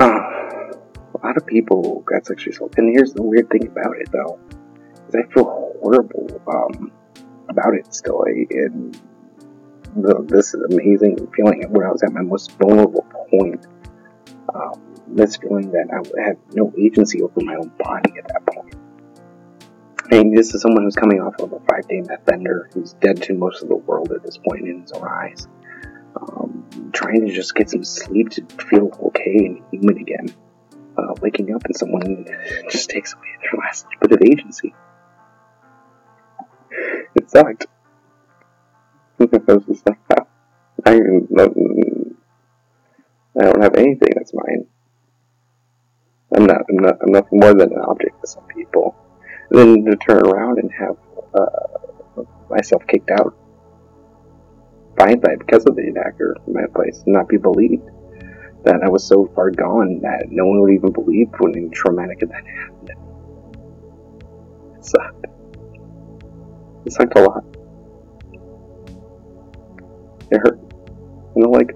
Uh, 0.00 0.06
a 0.06 1.18
lot 1.22 1.36
of 1.36 1.46
people 1.46 2.00
got 2.06 2.24
sexually 2.24 2.54
assaulted. 2.54 2.78
And 2.78 2.96
here's 2.96 3.12
the 3.12 3.22
weird 3.22 3.50
thing 3.50 3.66
about 3.66 3.96
it, 3.98 4.10
though. 4.10 4.38
Is 5.08 5.14
I 5.14 5.30
feel 5.32 5.44
horrible 5.44 6.40
um, 6.46 6.92
about 7.48 7.74
it 7.74 7.92
still. 7.94 8.22
And 8.22 8.98
the, 9.96 10.24
this 10.26 10.54
amazing 10.54 11.28
feeling 11.36 11.62
where 11.70 11.88
I 11.88 11.92
was 11.92 12.02
at 12.02 12.12
my 12.12 12.22
most 12.22 12.52
vulnerable 12.52 13.06
point 13.30 13.66
um, 14.54 14.80
this 15.08 15.36
feeling 15.36 15.70
that 15.72 15.88
I 15.90 16.22
had 16.22 16.38
no 16.52 16.72
agency 16.78 17.22
over 17.22 17.40
my 17.40 17.54
own 17.54 17.70
body 17.78 18.12
at 18.18 18.28
that 18.28 18.46
point. 18.46 18.74
I 20.10 20.16
mean, 20.16 20.34
this 20.34 20.54
is 20.54 20.62
someone 20.62 20.82
who's 20.82 20.96
coming 20.96 21.20
off 21.20 21.34
of 21.38 21.52
a 21.52 21.60
five 21.60 21.88
day 21.88 22.00
meth 22.00 22.24
bender 22.26 22.68
who's 22.74 22.94
dead 22.94 23.22
to 23.22 23.34
most 23.34 23.62
of 23.62 23.68
the 23.68 23.76
world 23.76 24.12
at 24.12 24.22
this 24.22 24.36
point 24.38 24.68
in 24.68 24.82
his 24.82 24.92
own 24.92 25.06
eyes. 25.06 25.48
Um, 26.14 26.90
trying 26.92 27.26
to 27.26 27.32
just 27.32 27.54
get 27.54 27.70
some 27.70 27.84
sleep 27.84 28.30
to 28.30 28.44
feel 28.68 28.90
okay 29.06 29.36
and 29.46 29.62
human 29.70 29.98
again. 29.98 30.34
Uh, 30.98 31.14
waking 31.22 31.54
up 31.54 31.64
and 31.64 31.74
someone 31.74 32.26
just 32.70 32.90
takes 32.90 33.14
away 33.14 33.28
their 33.40 33.58
last 33.58 33.86
bit 34.00 34.12
of 34.12 34.18
agency. 34.22 34.74
It 37.14 37.30
sucked. 37.30 37.66
I 39.20 39.52
was 39.52 39.64
just 39.66 39.86
like, 39.86 39.98
I, 40.84 40.98
I 43.38 43.44
don't 43.44 43.62
have 43.62 43.74
anything 43.76 44.10
that's 44.14 44.32
mine. 44.34 44.66
I'm 46.34 46.46
not, 46.46 46.62
I'm 46.68 46.76
not, 46.76 46.96
I'm 47.02 47.12
nothing 47.12 47.40
more 47.40 47.54
than 47.54 47.72
an 47.72 47.80
object 47.80 48.20
to 48.20 48.26
some 48.26 48.44
people. 48.46 48.94
And 49.50 49.58
then 49.58 49.84
to 49.84 49.96
turn 49.96 50.26
around 50.26 50.58
and 50.58 50.70
have 50.72 50.96
uh, 51.34 52.22
myself 52.48 52.86
kicked 52.86 53.10
out 53.10 53.34
blindsided 54.96 55.38
because 55.38 55.64
of 55.66 55.76
the 55.76 55.88
attacker 55.88 56.36
in 56.46 56.52
my 56.52 56.66
place 56.74 57.02
and 57.04 57.14
not 57.14 57.28
be 57.28 57.36
believed. 57.36 57.88
That 58.64 58.80
I 58.84 58.88
was 58.88 59.04
so 59.04 59.30
far 59.34 59.50
gone 59.50 60.00
that 60.02 60.26
no 60.30 60.46
one 60.46 60.60
would 60.60 60.72
even 60.72 60.92
believe 60.92 61.28
when 61.38 61.56
a 61.56 61.68
traumatic 61.70 62.22
event 62.22 62.46
happened. 62.46 62.90
It 64.76 64.84
sucked. 64.84 65.26
It 66.84 66.92
sucked 66.92 67.18
a 67.18 67.22
lot. 67.22 67.44
It 70.30 70.38
hurt. 70.38 70.60
You 71.34 71.42
know, 71.42 71.50
like, 71.50 71.72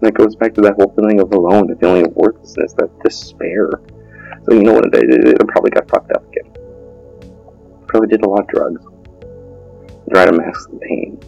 that 0.00 0.14
goes 0.14 0.36
back 0.36 0.54
to 0.54 0.60
that 0.62 0.74
whole 0.74 0.92
feeling 0.94 1.20
of 1.20 1.32
alone, 1.32 1.66
the 1.68 1.76
feeling 1.76 2.06
of 2.06 2.14
worthlessness, 2.14 2.72
that 2.74 2.90
despair. 3.02 3.70
So 4.44 4.54
you 4.54 4.62
know 4.62 4.74
what 4.74 4.86
it? 4.86 4.94
It 4.94 5.48
probably 5.48 5.70
got 5.70 5.88
fucked 5.88 6.12
up 6.12 6.26
again. 6.28 6.50
Probably 7.86 8.08
did 8.08 8.24
a 8.24 8.28
lot 8.28 8.40
of 8.40 8.48
drugs. 8.48 8.82
Try 10.10 10.26
to 10.26 10.32
mask 10.32 10.70
the 10.70 10.78
pain. 10.78 11.20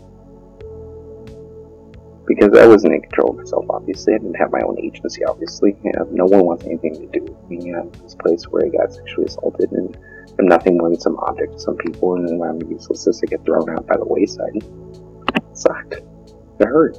Because 2.27 2.57
I 2.57 2.67
wasn't 2.67 2.95
in 2.95 3.03
control 3.03 3.31
of 3.31 3.37
myself, 3.39 3.67
obviously. 3.69 4.15
I 4.15 4.19
didn't 4.19 4.35
have 4.35 4.53
my 4.53 4.61
own 4.61 4.79
agency, 4.81 5.25
obviously. 5.25 5.77
And 5.85 6.13
no 6.13 6.25
one 6.25 6.45
wants 6.45 6.65
anything 6.65 6.95
to 6.95 7.07
do 7.19 7.25
with 7.25 7.51
me. 7.51 7.75
I'm 7.75 7.91
this 8.03 8.15
place 8.15 8.45
where 8.45 8.65
I 8.65 8.69
got 8.69 8.95
sexually 8.95 9.27
assaulted 9.27 9.73
and 9.73 9.97
I'm 10.39 10.47
nothing 10.47 10.79
more 10.79 10.89
than 10.89 11.01
some 11.01 11.17
object 11.19 11.53
to 11.53 11.59
some 11.59 11.77
people, 11.77 12.15
and 12.15 12.27
then 12.27 12.41
I'm 12.41 12.63
useless, 12.71 13.05
to 13.05 13.27
get 13.27 13.45
thrown 13.45 13.69
out 13.69 13.87
by 13.87 13.97
the 13.97 14.05
wayside. 14.05 14.57
It 14.57 15.43
sucked. 15.53 15.95
It 15.95 16.67
hurt. 16.67 16.97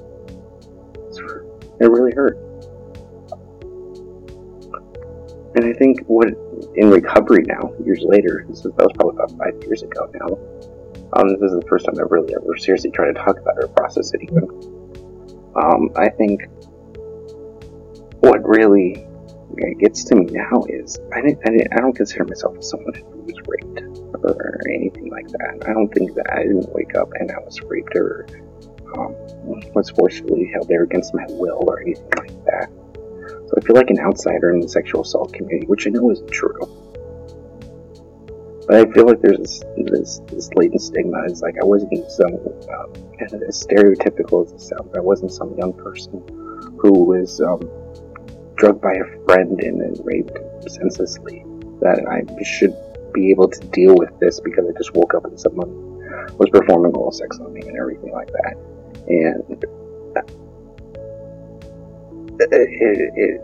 It 1.84 1.92
really 1.92 2.14
hurt. 2.14 2.38
And 5.56 5.66
I 5.66 5.74
think 5.74 6.00
what 6.08 6.30
in 6.76 6.90
recovery 6.90 7.44
now, 7.44 7.74
years 7.84 8.00
later, 8.06 8.46
this 8.48 8.60
is, 8.60 8.72
that 8.72 8.78
was 8.78 8.94
probably 8.96 9.16
about 9.16 9.38
five 9.38 9.62
years 9.66 9.84
ago 9.84 10.10
now. 10.14 10.38
Um, 11.12 11.28
this 11.28 11.52
is 11.52 11.60
the 11.60 11.66
first 11.68 11.86
time 11.86 11.96
I've 12.00 12.10
really 12.10 12.34
ever 12.34 12.56
seriously 12.56 12.90
tried 12.90 13.08
to 13.08 13.14
talk 13.16 13.38
about 13.38 13.58
it 13.58 13.66
or 13.66 13.68
process 13.68 14.14
it 14.14 14.22
even. 14.24 14.44
Um, 15.60 15.90
I 15.98 16.08
think 16.08 16.48
what 18.22 18.48
really 18.48 19.06
gets 19.78 20.06
to 20.06 20.16
me 20.16 20.28
now 20.32 20.64
is 20.70 20.98
I, 21.14 21.20
didn't, 21.20 21.42
I, 21.46 21.52
didn't, 21.52 21.74
I 21.74 21.82
don't 21.82 21.94
consider 21.94 22.24
myself 22.24 22.64
someone 22.64 22.94
who 22.94 23.28
was 23.28 23.36
raped 23.46 23.82
or 24.24 24.62
anything 24.74 25.12
like 25.12 25.28
that. 25.28 25.68
I 25.68 25.74
don't 25.74 25.94
think 25.94 26.16
that 26.16 26.32
I 26.32 26.44
didn't 26.44 26.74
wake 26.74 26.96
up 26.96 27.10
and 27.20 27.30
I 27.30 27.40
was 27.40 27.60
raped 27.62 27.94
or 27.94 28.26
um, 28.98 29.16
was 29.74 29.90
forcefully 29.92 30.50
held 30.54 30.68
there 30.68 30.84
against 30.84 31.14
my 31.14 31.26
will 31.30 31.64
or 31.68 31.82
anything 31.82 32.10
like 32.18 32.46
that. 32.46 32.70
So 33.48 33.54
I 33.58 33.62
feel 33.62 33.76
like 33.76 33.90
an 33.90 34.00
outsider 34.00 34.54
in 34.54 34.60
the 34.60 34.70
sexual 34.70 35.02
assault 35.02 35.34
community, 35.34 35.68
which 35.68 35.88
I 35.88 35.92
know 35.92 36.12
isn't 36.12 36.32
true. 36.32 36.60
But 38.68 38.76
I 38.78 38.92
feel 38.92 39.06
like 39.06 39.22
there's 39.22 39.38
this, 39.40 39.64
this, 39.78 40.22
this 40.28 40.50
latent 40.56 40.82
stigma. 40.82 41.24
It's 41.26 41.42
like 41.42 41.56
I 41.62 41.66
wasn't 41.66 42.10
some, 42.12 42.34
um, 42.34 42.94
as 43.20 43.66
stereotypical 43.66 44.46
as 44.46 44.54
it 44.54 44.62
sounds, 44.62 44.96
I 44.96 45.00
wasn't 45.00 45.32
some 45.32 45.56
young 45.58 45.74
person 45.74 46.24
who 46.80 47.04
was 47.04 47.42
um, 47.42 47.60
drugged 48.56 48.82
by 48.82 48.94
a 48.94 49.26
friend 49.26 49.60
and 49.62 49.82
then 49.82 49.96
raped 50.04 50.38
senselessly. 50.68 51.44
That 51.82 52.06
I 52.08 52.24
should 52.44 52.74
be 53.14 53.32
able 53.32 53.50
to 53.50 53.60
deal 53.68 53.96
with 53.96 54.18
this 54.20 54.40
because 54.40 54.66
I 54.68 54.78
just 54.78 54.94
woke 54.94 55.14
up 55.14 55.26
and 55.26 55.38
someone 55.38 55.70
was 56.38 56.50
performing 56.50 56.94
oral 56.96 57.12
sex 57.12 57.40
on 57.40 57.54
me 57.54 57.62
and 57.68 57.78
everything 57.78 58.12
like 58.14 58.32
that. 58.32 58.73
And 59.08 59.66
uh, 60.16 60.22
it, 62.40 63.12
it, 63.16 63.42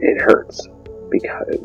it 0.00 0.20
hurts 0.20 0.68
because 1.10 1.58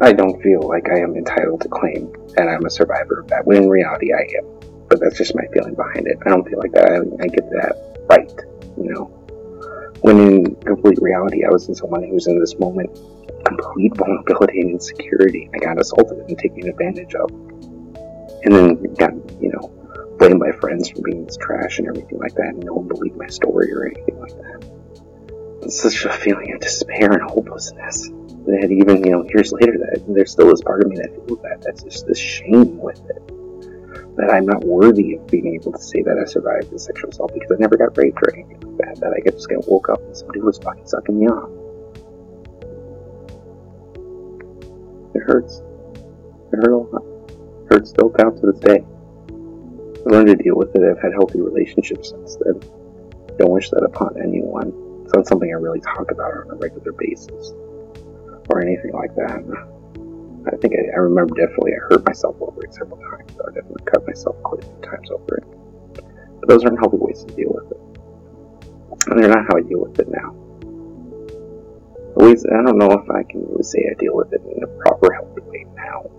I 0.00 0.12
don't 0.12 0.40
feel 0.42 0.66
like 0.66 0.88
I 0.90 0.98
am 1.00 1.14
entitled 1.16 1.60
to 1.62 1.68
claim 1.68 2.12
that 2.36 2.48
I'm 2.48 2.64
a 2.64 2.70
survivor 2.70 3.20
of 3.20 3.28
that, 3.28 3.44
when 3.46 3.64
in 3.64 3.68
reality 3.68 4.12
I 4.12 4.26
am. 4.38 4.60
But 4.88 5.00
that's 5.00 5.18
just 5.18 5.34
my 5.34 5.44
feeling 5.52 5.74
behind 5.74 6.06
it. 6.08 6.18
I 6.24 6.30
don't 6.30 6.48
feel 6.48 6.58
like 6.58 6.72
that 6.72 6.86
I, 6.86 6.96
I 7.22 7.26
get 7.28 7.50
that 7.50 8.06
right, 8.08 8.32
you 8.76 8.92
know. 8.92 9.04
When 10.00 10.18
in 10.18 10.56
complete 10.56 10.98
reality, 11.02 11.44
I 11.44 11.50
was 11.50 11.68
in 11.68 11.74
someone 11.74 12.02
who 12.02 12.14
was 12.14 12.26
in 12.26 12.40
this 12.40 12.58
moment, 12.58 12.90
complete 13.44 13.94
vulnerability 13.96 14.60
and 14.62 14.70
insecurity. 14.70 15.50
I 15.54 15.58
got 15.58 15.78
assaulted 15.78 16.18
and 16.18 16.38
taken 16.38 16.68
advantage 16.68 17.14
of. 17.14 17.30
And 18.42 18.54
then 18.54 18.94
got, 18.94 19.12
friends 20.70 20.92
being 21.02 21.24
this 21.24 21.36
trash 21.36 21.78
and 21.78 21.88
everything 21.88 22.18
like 22.18 22.34
that, 22.34 22.54
and 22.54 22.64
no 22.64 22.74
one 22.74 22.86
believed 22.86 23.16
my 23.16 23.26
story 23.26 23.72
or 23.72 23.86
anything 23.86 24.18
like 24.20 24.30
that. 24.30 24.64
It's 25.62 25.80
such 25.82 26.04
a 26.04 26.12
feeling 26.12 26.52
of 26.52 26.60
despair 26.60 27.12
and 27.12 27.22
hopelessness 27.22 28.08
that 28.46 28.68
even, 28.70 29.04
you 29.04 29.10
know, 29.10 29.24
years 29.34 29.52
later, 29.52 29.76
that 29.78 30.04
there's 30.08 30.30
still 30.30 30.48
this 30.48 30.62
part 30.62 30.82
of 30.82 30.88
me 30.88 30.96
that 30.96 31.10
feels 31.26 31.42
that. 31.42 31.60
That's 31.62 31.82
just 31.82 32.06
this 32.06 32.18
shame 32.18 32.78
with 32.78 33.00
it. 33.10 34.16
That 34.16 34.30
I'm 34.30 34.46
not 34.46 34.64
worthy 34.64 35.16
of 35.16 35.26
being 35.26 35.54
able 35.54 35.72
to 35.72 35.82
say 35.82 36.02
that 36.02 36.18
I 36.18 36.24
survived 36.24 36.70
the 36.70 36.78
sexual 36.78 37.10
assault 37.10 37.34
because 37.34 37.50
I 37.50 37.56
never 37.58 37.76
got 37.76 37.96
raped 37.98 38.18
or 38.22 38.32
anything 38.32 38.60
like 38.60 38.78
that. 38.78 39.00
That 39.00 39.12
I 39.12 39.20
get 39.20 39.34
just 39.34 39.48
got 39.50 39.68
woke 39.68 39.88
up 39.88 40.00
and 40.00 40.16
somebody 40.16 40.40
was 40.40 40.58
fucking 40.58 40.86
sucking 40.86 41.18
me 41.18 41.26
off. 41.26 41.50
It 45.14 45.22
hurts. 45.26 45.62
It 46.52 46.56
hurt 46.56 46.72
a 46.72 46.76
lot. 46.76 47.02
It 47.02 47.74
hurts 47.74 47.90
still 47.90 48.08
down 48.10 48.36
to 48.40 48.52
this 48.52 48.60
day. 48.60 48.84
Learned 50.06 50.28
to 50.28 50.36
deal 50.36 50.56
with 50.56 50.74
it. 50.74 50.82
I've 50.82 51.02
had 51.02 51.12
healthy 51.12 51.40
relationships 51.40 52.10
since 52.10 52.36
then. 52.36 52.60
Don't 53.38 53.50
wish 53.50 53.70
that 53.70 53.82
upon 53.84 54.20
anyone. 54.20 54.72
It's 55.04 55.14
not 55.14 55.26
something 55.26 55.50
I 55.50 55.58
really 55.58 55.80
talk 55.80 56.10
about 56.10 56.32
on 56.32 56.50
a 56.50 56.54
regular 56.56 56.92
basis 56.92 57.52
or 58.48 58.62
anything 58.62 58.92
like 58.92 59.14
that. 59.16 59.42
I 60.46 60.56
think 60.56 60.74
I, 60.74 60.96
I 60.96 60.98
remember 61.00 61.34
definitely 61.34 61.72
I 61.72 61.80
hurt 61.88 62.06
myself 62.06 62.36
over 62.40 62.64
it 62.64 62.72
several 62.74 62.98
times. 62.98 63.32
I 63.40 63.52
definitely 63.52 63.84
cut 63.84 64.06
myself 64.06 64.36
quite 64.42 64.64
a 64.64 64.66
few 64.66 64.80
times 64.82 65.10
over 65.10 65.36
it. 65.36 65.44
But 66.40 66.48
those 66.48 66.64
aren't 66.64 66.78
healthy 66.78 66.96
ways 66.98 67.24
to 67.24 67.34
deal 67.34 67.52
with 67.52 67.70
it. 67.70 67.80
And 69.10 69.22
they're 69.22 69.28
not 69.28 69.46
how 69.48 69.58
I 69.58 69.62
deal 69.62 69.80
with 69.80 69.98
it 69.98 70.08
now. 70.08 70.34
At 72.16 72.26
least 72.26 72.46
I 72.50 72.62
don't 72.62 72.78
know 72.78 72.90
if 72.92 73.08
I 73.10 73.22
can 73.24 73.46
really 73.46 73.62
say 73.62 73.84
I 73.90 73.94
deal 73.98 74.16
with 74.16 74.32
it 74.32 74.42
in 74.56 74.64
a 74.64 74.66
proper 74.82 75.12
healthy 75.12 75.42
way 75.42 75.66
now. 75.76 76.10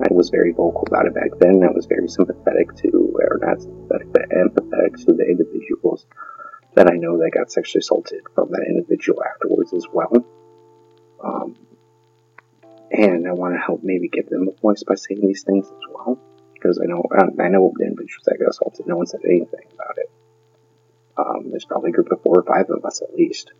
I 0.00 0.08
was 0.12 0.30
very 0.30 0.52
vocal 0.52 0.84
about 0.86 1.06
it 1.06 1.14
back 1.14 1.30
then. 1.40 1.62
I 1.64 1.72
was 1.72 1.86
very 1.86 2.08
sympathetic 2.08 2.74
to, 2.76 3.16
or 3.18 3.38
not 3.42 3.60
sympathetic, 3.60 4.12
but 4.12 4.28
empathetic 4.30 5.04
to 5.06 5.12
the 5.12 5.24
individuals 5.24 6.06
that 6.74 6.90
I 6.90 6.96
know 6.96 7.18
that 7.18 7.32
got 7.34 7.50
sexually 7.50 7.80
assaulted 7.80 8.22
from 8.34 8.50
that 8.52 8.64
individual 8.68 9.22
afterwards 9.24 9.72
as 9.72 9.86
well. 9.92 10.24
Um, 11.22 11.56
and 12.92 13.26
I 13.26 13.32
want 13.32 13.54
to 13.54 13.60
help 13.60 13.80
maybe 13.82 14.08
give 14.08 14.28
them 14.28 14.48
a 14.48 14.60
voice 14.60 14.84
by 14.84 14.94
saying 14.94 15.20
these 15.20 15.42
things 15.42 15.66
as 15.66 15.82
well. 15.92 16.18
Because 16.54 16.80
I 16.82 16.86
know 16.86 17.04
I 17.12 17.48
know 17.48 17.72
the 17.76 17.84
individuals 17.84 18.24
that 18.26 18.38
got 18.40 18.50
assaulted, 18.50 18.86
no 18.86 18.96
one 18.96 19.06
said 19.06 19.20
anything 19.24 19.66
about 19.72 19.96
it. 19.96 20.10
Um, 21.16 21.50
there's 21.50 21.64
probably 21.64 21.90
a 21.90 21.92
group 21.92 22.10
of 22.10 22.22
four 22.22 22.40
or 22.40 22.42
five 22.42 22.66
of 22.70 22.84
us 22.84 23.00
at 23.02 23.14
least. 23.14 23.52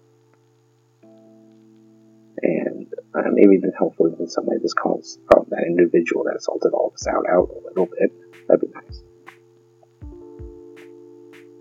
And 2.42 2.92
uh, 3.14 3.30
maybe 3.32 3.54
even 3.56 3.72
hopefully 3.78 4.12
in 4.18 4.28
some 4.28 4.46
way 4.46 4.56
this 4.60 4.74
calls 4.74 5.18
um, 5.34 5.37
that 5.50 5.64
individual 5.66 6.24
that 6.24 6.36
assaulted 6.36 6.72
all 6.72 6.88
of 6.88 6.94
us 6.94 7.06
out 7.06 7.24
out 7.28 7.48
a 7.50 7.68
little 7.68 7.86
bit. 7.86 8.10
That'd 8.48 8.60
be 8.60 8.68
nice. 8.74 9.02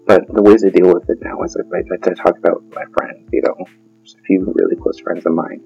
But 0.07 0.23
the 0.33 0.41
ways 0.41 0.63
I 0.63 0.69
deal 0.69 0.93
with 0.93 1.09
it 1.09 1.19
now 1.21 1.43
is 1.43 1.57
I, 1.57 1.67
I, 1.75 1.81
I 1.83 2.13
talk 2.15 2.37
about 2.37 2.63
my 2.71 2.85
friends, 2.95 3.27
you 3.33 3.41
know, 3.43 3.55
a 3.59 4.21
few 4.23 4.53
really 4.55 4.77
close 4.77 4.99
friends 4.99 5.25
of 5.25 5.33
mine 5.33 5.61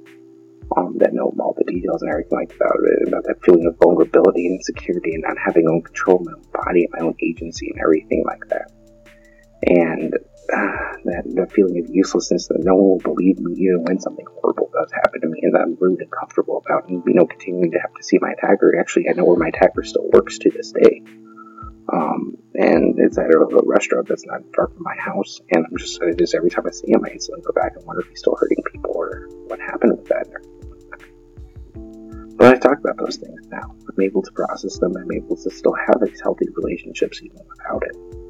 um, 0.77 0.97
that 0.97 1.13
know 1.13 1.33
all 1.39 1.55
the 1.57 1.71
details 1.71 2.01
and 2.01 2.11
everything 2.11 2.39
like 2.39 2.55
about 2.55 2.77
it, 2.81 3.07
about 3.07 3.23
that 3.25 3.37
feeling 3.43 3.67
of 3.67 3.77
vulnerability 3.77 4.47
and 4.47 4.55
insecurity 4.57 5.13
and 5.13 5.23
not 5.27 5.37
having 5.37 5.67
own 5.67 5.83
control 5.83 6.23
my 6.25 6.31
own 6.31 6.45
body 6.51 6.85
and 6.85 6.93
my 6.93 7.05
own 7.05 7.15
agency 7.21 7.69
and 7.69 7.79
everything 7.81 8.23
like 8.25 8.41
that. 8.49 8.71
And 9.67 10.17
that, 11.05 11.23
that 11.35 11.51
feeling 11.51 11.79
of 11.79 11.89
uselessness 11.89 12.47
that 12.47 12.63
no 12.63 12.75
one 12.75 12.83
will 12.83 13.15
believe 13.15 13.39
me 13.39 13.53
even 13.53 13.83
when 13.83 13.99
something 13.99 14.25
horrible 14.41 14.69
does 14.73 14.91
happen 14.91 15.21
to 15.21 15.27
me 15.27 15.39
and 15.43 15.55
that 15.55 15.61
I'm 15.61 15.77
really 15.79 16.03
uncomfortable 16.03 16.63
about 16.65 16.89
and, 16.89 17.03
you 17.05 17.13
know, 17.13 17.25
continuing 17.25 17.71
to 17.71 17.79
have 17.79 17.93
to 17.93 18.03
see 18.03 18.17
my 18.19 18.31
attacker. 18.31 18.77
Actually, 18.79 19.09
I 19.09 19.13
know 19.13 19.25
where 19.25 19.37
my 19.37 19.49
attacker 19.49 19.83
still 19.83 20.09
works 20.11 20.39
to 20.39 20.49
this 20.49 20.71
day. 20.71 21.03
Um, 21.91 22.37
and 22.53 22.95
it's 22.99 23.17
at 23.17 23.31
a, 23.31 23.37
a, 23.37 23.65
restaurant 23.65 24.07
that's 24.07 24.25
not 24.25 24.41
far 24.55 24.67
from 24.67 24.83
my 24.83 24.95
house. 24.97 25.41
And 25.51 25.65
I'm 25.65 25.77
just, 25.77 26.01
I 26.01 26.13
just 26.13 26.35
every 26.35 26.49
time 26.49 26.65
I 26.67 26.71
see 26.71 26.91
him, 26.91 27.03
I 27.05 27.09
instantly 27.11 27.43
go 27.43 27.51
back 27.53 27.73
and 27.75 27.85
wonder 27.85 28.01
if 28.01 28.07
he's 28.09 28.19
still 28.19 28.35
hurting 28.39 28.63
people 28.71 28.91
or 28.95 29.27
what 29.47 29.59
happened 29.59 29.97
with 29.97 30.07
that. 30.07 30.27
But 32.37 32.55
I 32.55 32.57
talk 32.57 32.79
about 32.79 32.97
those 32.97 33.17
things 33.17 33.47
now. 33.49 33.75
I'm 33.87 34.03
able 34.03 34.21
to 34.21 34.31
process 34.31 34.79
them. 34.79 34.95
I'm 34.97 35.11
able 35.11 35.35
to 35.35 35.49
still 35.49 35.73
have 35.73 36.01
these 36.03 36.21
healthy 36.21 36.47
relationships 36.55 37.21
even 37.21 37.39
without 37.47 37.83
it. 37.83 38.20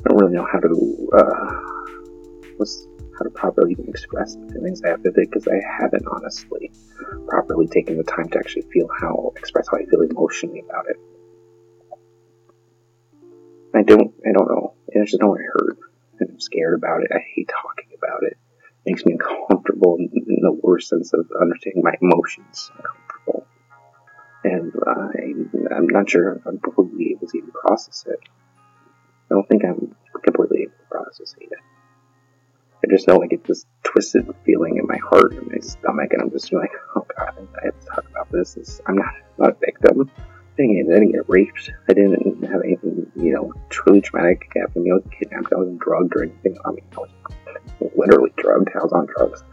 I 0.00 0.08
don't 0.08 0.18
really 0.18 0.34
know 0.34 0.46
how 0.50 0.60
to, 0.60 1.10
uh, 1.12 1.60
how 3.18 3.24
to 3.24 3.30
properly 3.30 3.72
even 3.72 3.88
express 3.88 4.36
the 4.36 4.52
feelings 4.52 4.82
I 4.82 4.90
have 4.90 5.00
with 5.00 5.18
it 5.18 5.28
because 5.30 5.48
I 5.48 5.60
haven't 5.80 6.06
honestly 6.06 6.70
properly 7.26 7.66
taken 7.66 7.96
the 7.96 8.04
time 8.04 8.28
to 8.30 8.38
actually 8.38 8.66
feel 8.72 8.88
how, 9.00 9.32
express 9.36 9.66
how 9.70 9.78
I 9.78 9.84
feel 9.86 10.02
emotionally 10.02 10.62
about 10.68 10.86
it. 10.88 10.96
I 13.74 13.82
don't, 13.82 14.14
I 14.26 14.32
don't 14.32 14.48
know. 14.48 14.74
I 14.94 15.04
just 15.04 15.20
know 15.20 15.36
I 15.36 15.42
hurt 15.42 15.78
and 16.20 16.30
I'm 16.30 16.40
scared 16.40 16.74
about 16.74 17.02
it. 17.02 17.10
I 17.12 17.18
hate 17.34 17.48
talking 17.48 17.90
about 17.96 18.22
it 18.22 18.38
makes 18.88 19.04
me 19.04 19.12
uncomfortable 19.48 19.96
in, 19.98 20.10
in 20.14 20.40
the 20.42 20.52
worst 20.62 20.88
sense 20.88 21.12
of 21.12 21.26
understanding 21.40 21.82
my 21.84 21.94
emotions. 22.00 22.70
Uncomfortable. 22.76 23.46
And 24.44 24.72
I, 24.86 25.74
I'm 25.74 25.88
not 25.88 26.08
sure 26.08 26.40
I'm 26.46 26.58
probably 26.58 27.10
able 27.10 27.26
to 27.26 27.38
even 27.38 27.50
process 27.50 28.04
it. 28.06 28.20
I 29.30 29.34
don't 29.34 29.48
think 29.48 29.64
I'm 29.64 29.94
completely 30.24 30.68
hate 31.38 31.48
it. 31.50 31.58
I 32.84 32.90
just 32.90 33.08
know 33.08 33.22
I 33.22 33.26
get 33.26 33.44
this 33.44 33.66
twisted 33.82 34.32
feeling 34.44 34.76
in 34.78 34.86
my 34.86 34.98
heart 34.98 35.32
and 35.34 35.48
my 35.48 35.58
stomach, 35.58 36.12
and 36.12 36.22
I'm 36.22 36.30
just 36.30 36.52
like, 36.52 36.70
oh 36.94 37.06
god, 37.16 37.34
I 37.60 37.66
have 37.66 37.80
to 37.80 37.86
talk 37.86 38.04
about 38.10 38.30
this. 38.30 38.56
It's, 38.56 38.80
I'm 38.86 38.96
not, 38.96 39.14
not 39.36 39.50
a 39.50 39.56
victim. 39.58 40.10
I 40.16 40.56
didn't, 40.56 40.90
I 40.90 40.94
didn't 40.94 41.12
get 41.12 41.28
raped. 41.28 41.70
I 41.88 41.92
didn't 41.92 42.42
have 42.44 42.62
anything, 42.64 43.10
you 43.16 43.32
know, 43.32 43.52
truly 43.68 44.00
traumatic 44.00 44.50
happen. 44.56 44.86
I 44.90 44.94
was 44.94 45.04
kidnapped. 45.16 45.52
I 45.52 45.56
wasn't 45.56 45.80
drugged 45.80 46.14
or 46.16 46.22
anything. 46.24 46.56
I 46.64 46.70
mean, 46.70 46.84
I 46.92 46.98
was 46.98 47.10
literally 47.96 48.32
drugged. 48.36 48.70
I 48.74 48.82
was 48.82 48.92
on 48.92 49.06
drugs. 49.06 49.44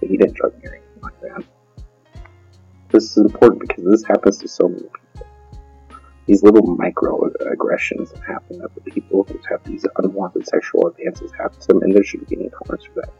But 0.00 0.08
he 0.08 0.16
didn't 0.16 0.34
drug 0.34 0.56
me 0.58 0.68
or 0.68 0.74
anything 0.74 1.02
like 1.02 1.20
that. 1.22 1.44
This 2.90 3.10
is 3.10 3.16
important 3.18 3.68
because 3.68 3.84
this 3.84 4.04
happens 4.04 4.38
to 4.38 4.48
so 4.48 4.68
many 4.68 4.82
people. 4.82 5.05
These 6.26 6.42
little 6.42 6.76
microaggressions 6.76 8.12
that 8.12 8.22
happen 8.26 8.58
that 8.58 8.74
the 8.74 8.90
people 8.90 9.24
who 9.24 9.38
have 9.48 9.62
these 9.64 9.86
unwanted 9.96 10.46
sexual 10.46 10.88
advances 10.88 11.32
happen 11.32 11.60
to 11.60 11.66
them, 11.68 11.82
and 11.82 11.94
there 11.94 12.04
shouldn't 12.04 12.28
be 12.28 12.36
any 12.36 12.50
tolerance 12.50 12.84
for 12.84 13.00
that 13.00 13.12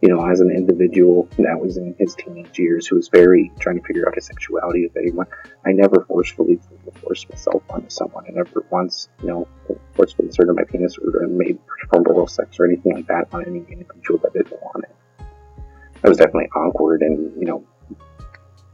you 0.00 0.08
know, 0.08 0.26
as 0.26 0.40
an 0.40 0.50
individual 0.50 1.28
that 1.38 1.60
was 1.60 1.76
in 1.76 1.94
his 1.98 2.14
teenage 2.14 2.58
years 2.58 2.86
who 2.86 2.96
was 2.96 3.08
very 3.08 3.52
trying 3.60 3.78
to 3.78 3.86
figure 3.86 4.08
out 4.08 4.14
his 4.14 4.26
sexuality 4.26 4.86
with 4.86 4.96
anyone, 4.96 5.26
I 5.66 5.72
never 5.72 6.04
forcefully 6.08 6.58
forced 7.02 7.28
myself 7.28 7.62
onto 7.68 7.90
someone. 7.90 8.24
I 8.26 8.30
never 8.32 8.64
once, 8.70 9.08
you 9.20 9.28
know, 9.28 9.48
forcefully 9.92 10.28
inserted 10.28 10.56
my 10.56 10.64
penis 10.64 10.96
or 10.98 11.26
made 11.26 11.58
performed 11.66 12.08
oral 12.08 12.26
sex 12.26 12.58
or 12.58 12.66
anything 12.66 12.94
like 12.94 13.06
that 13.08 13.28
on 13.32 13.44
any 13.44 13.58
individual 13.70 14.18
that 14.22 14.32
didn't 14.32 14.52
want 14.62 14.84
it. 14.84 15.24
I 16.02 16.08
was 16.08 16.16
definitely 16.16 16.48
awkward 16.56 17.02
and, 17.02 17.38
you 17.38 17.46
know, 17.46 17.64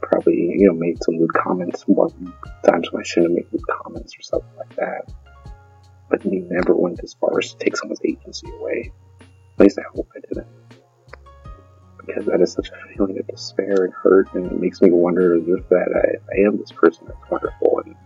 probably, 0.06 0.36
you 0.36 0.68
know, 0.68 0.75
made 0.75 1.02
some 1.02 1.16
lewd 1.16 1.32
comments 1.34 1.82
one 1.82 2.32
times 2.64 2.90
when 2.92 3.02
I 3.02 3.04
shouldn't 3.04 3.32
have 3.32 3.36
made 3.36 3.52
lewd 3.52 3.66
comments 3.66 4.14
or 4.18 4.22
something 4.22 4.56
like 4.56 4.75
that. 4.76 5.12
But 6.08 6.25
you 6.25 6.46
never 6.48 6.75
went 6.75 7.00
as 7.02 7.14
far 7.14 7.38
as 7.38 7.52
to 7.52 7.58
take 7.58 7.76
someone's 7.76 8.00
agency 8.04 8.48
away. 8.58 8.92
At 9.20 9.60
least 9.60 9.78
I 9.78 9.82
hope 9.94 10.08
I 10.16 10.20
didn't 10.20 10.46
because 12.06 12.26
that 12.26 12.40
is 12.40 12.52
such 12.52 12.70
a 12.70 12.94
feeling 12.94 13.18
of 13.18 13.26
despair 13.26 13.84
and 13.84 13.92
hurt, 13.92 14.32
and 14.34 14.46
it 14.46 14.60
makes 14.60 14.80
me 14.80 14.90
wonder 14.90 15.34
if 15.34 15.68
that 15.68 15.88
I, 15.94 16.34
I 16.34 16.46
am 16.46 16.56
this 16.56 16.70
person 16.70 17.06
that's 17.06 17.30
wonderful 17.30 17.82
and, 17.84 17.96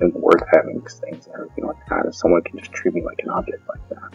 and 0.00 0.12
worth 0.14 0.42
having 0.52 0.80
things 0.82 1.26
and 1.26 1.34
everything 1.34 1.64
like 1.64 1.76
that. 1.88 2.06
If 2.06 2.14
someone 2.14 2.42
can 2.42 2.58
just 2.58 2.72
treat 2.72 2.94
me 2.94 3.02
like 3.02 3.20
an 3.22 3.30
object 3.30 3.66
like 3.68 3.88
that, 3.88 4.12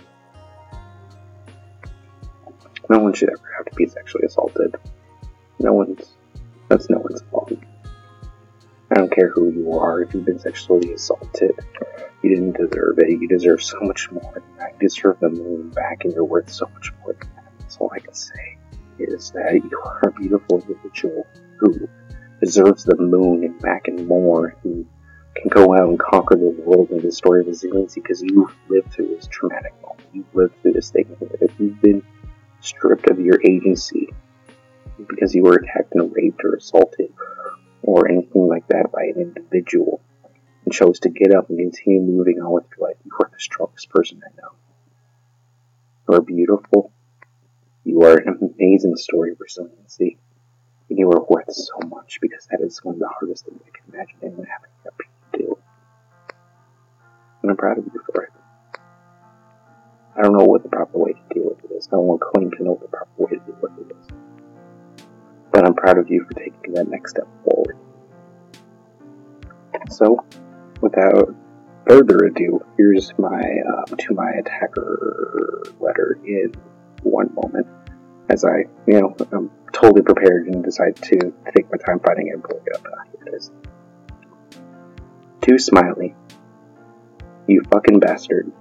no 2.89 2.99
one 2.99 3.13
should 3.13 3.29
ever 3.29 3.53
have 3.57 3.65
to 3.65 3.75
be 3.75 3.87
sexually 3.87 4.25
assaulted. 4.25 4.75
No 5.59 5.73
one's 5.73 6.13
that's 6.73 6.89
no 6.89 6.97
one's 6.97 7.21
fault. 7.29 7.53
I 8.89 8.95
don't 8.95 9.11
care 9.11 9.29
who 9.29 9.51
you 9.51 9.77
are. 9.77 10.01
If 10.01 10.13
you've 10.13 10.25
been 10.25 10.39
sexually 10.39 10.93
assaulted, 10.93 11.51
you 12.23 12.29
didn't 12.29 12.57
deserve 12.57 12.97
it. 12.97 13.09
You 13.09 13.27
deserve 13.27 13.61
so 13.61 13.79
much 13.81 14.11
more 14.11 14.31
than 14.33 14.43
that. 14.57 14.73
You 14.73 14.89
deserve 14.89 15.19
the 15.19 15.29
moon 15.29 15.69
back, 15.69 16.03
and 16.03 16.13
you're 16.13 16.25
worth 16.25 16.51
so 16.51 16.67
much 16.73 16.91
more 17.01 17.13
than 17.13 17.29
that. 17.35 17.51
That's 17.59 17.77
all 17.77 17.91
I 17.93 17.99
can 17.99 18.13
say 18.13 18.57
is 18.99 19.31
that 19.31 19.53
you 19.53 19.81
are 19.85 20.01
a 20.07 20.11
beautiful 20.11 20.61
individual 20.61 21.27
who 21.57 21.87
deserves 22.41 22.85
the 22.85 22.95
moon 22.97 23.43
and 23.43 23.59
back 23.59 23.87
and 23.87 24.07
more, 24.07 24.55
who 24.63 24.85
can 25.35 25.49
go 25.49 25.75
out 25.75 25.89
and 25.89 25.99
conquer 25.99 26.35
the 26.35 26.55
world 26.65 26.89
in 26.89 27.01
the 27.01 27.11
story 27.11 27.41
of 27.41 27.47
resiliency 27.47 28.01
because 28.01 28.21
you've 28.21 28.55
lived 28.69 28.91
through 28.91 29.07
this 29.09 29.27
traumatic 29.27 29.73
moment. 29.81 30.07
You've 30.11 30.35
lived 30.35 30.59
through 30.61 30.73
this 30.73 30.89
thing. 30.89 31.05
If 31.39 31.51
you've 31.59 31.81
been 31.81 32.03
stripped 32.61 33.09
of 33.09 33.19
your 33.19 33.39
agency 33.45 34.09
because 35.07 35.33
you 35.33 35.43
were 35.43 35.55
attacked 35.55 35.93
and 35.93 36.13
raped 36.15 36.43
or 36.43 36.55
assaulted 36.55 37.13
or 37.81 38.09
anything 38.09 38.47
like 38.47 38.67
that 38.67 38.91
by 38.91 39.03
an 39.03 39.21
individual 39.21 40.01
and 40.65 40.73
chose 40.73 40.99
to 41.01 41.09
get 41.09 41.35
up 41.35 41.49
and 41.49 41.59
continue 41.59 42.01
moving 42.01 42.39
on 42.41 42.53
with 42.53 42.65
your 42.77 42.87
life, 42.87 42.97
you 43.03 43.11
are 43.19 43.29
the 43.31 43.39
strongest 43.39 43.89
person 43.89 44.21
I 44.25 44.29
know. 44.41 44.49
You 46.07 46.15
are 46.15 46.21
beautiful. 46.21 46.91
You 47.83 48.01
are 48.03 48.17
an 48.17 48.53
amazing 48.57 48.95
story 48.95 49.31
of 49.31 49.39
resiliency, 49.39 50.17
and 50.89 50.97
you 50.97 51.11
are 51.11 51.23
worth 51.25 51.51
so 51.51 51.79
much 51.87 52.19
because 52.21 52.47
that 52.49 52.61
is 52.61 52.83
one 52.83 52.95
of 52.95 52.99
the 52.99 53.09
hardest 53.09 53.45
things 53.45 53.59
I 53.65 53.77
can 53.77 53.93
imagine 53.93 54.15
anyone 54.23 54.47
having 54.47 54.69
to 54.85 55.37
do. 55.37 55.57
And 57.41 57.51
I'm 57.51 57.57
proud 57.57 57.77
of 57.77 57.85
you 57.85 58.01
for 58.11 58.23
it. 58.23 58.29
I 60.15 60.21
don't 60.21 60.37
know 60.37 60.45
what 60.45 60.63
the 60.63 60.69
proper 60.69 60.97
way 60.97 61.13
to 61.13 61.33
deal 61.33 61.49
with 61.49 61.63
it 61.65 61.73
is. 61.73 61.87
I 61.87 61.95
don't 61.95 62.05
want 62.05 62.21
to 62.21 62.25
claim 62.33 62.51
to 62.51 62.63
know 62.63 62.77
the 62.79 62.87
proper 62.87 63.11
way 63.17 63.31
to 63.31 63.39
deal 63.39 63.57
with 63.61 63.71
it 63.79 63.95
is. 63.99 64.32
But 65.53 65.65
I'm 65.65 65.75
proud 65.75 65.97
of 65.97 66.09
you 66.09 66.25
for 66.25 66.33
taking 66.33 66.73
that 66.73 66.89
next 66.89 67.11
step 67.11 67.27
forward. 67.45 67.77
So, 69.89 70.25
without 70.81 71.33
further 71.87 72.25
ado, 72.25 72.65
here's 72.75 73.13
my 73.17 73.41
um, 73.67 73.97
to 73.97 74.13
my 74.13 74.31
attacker 74.31 75.63
letter 75.79 76.19
in 76.25 76.53
one 77.03 77.33
moment 77.33 77.67
as 78.29 78.43
I, 78.43 78.65
you 78.87 78.99
know, 78.99 79.15
I'm 79.31 79.51
totally 79.71 80.01
prepared 80.01 80.47
and 80.47 80.63
decide 80.63 80.95
to 80.95 81.33
take 81.55 81.69
my 81.71 81.77
time 81.77 81.99
it 81.99 82.29
and 82.29 82.43
pull 82.43 82.61
it 82.65 82.75
up. 82.75 82.87
Ah, 82.87 83.03
here 83.11 83.33
it 83.33 83.35
is. 83.35 83.51
Too 85.41 85.59
smiley. 85.59 86.15
You 87.47 87.61
fucking 87.71 87.99
bastard. 87.99 88.51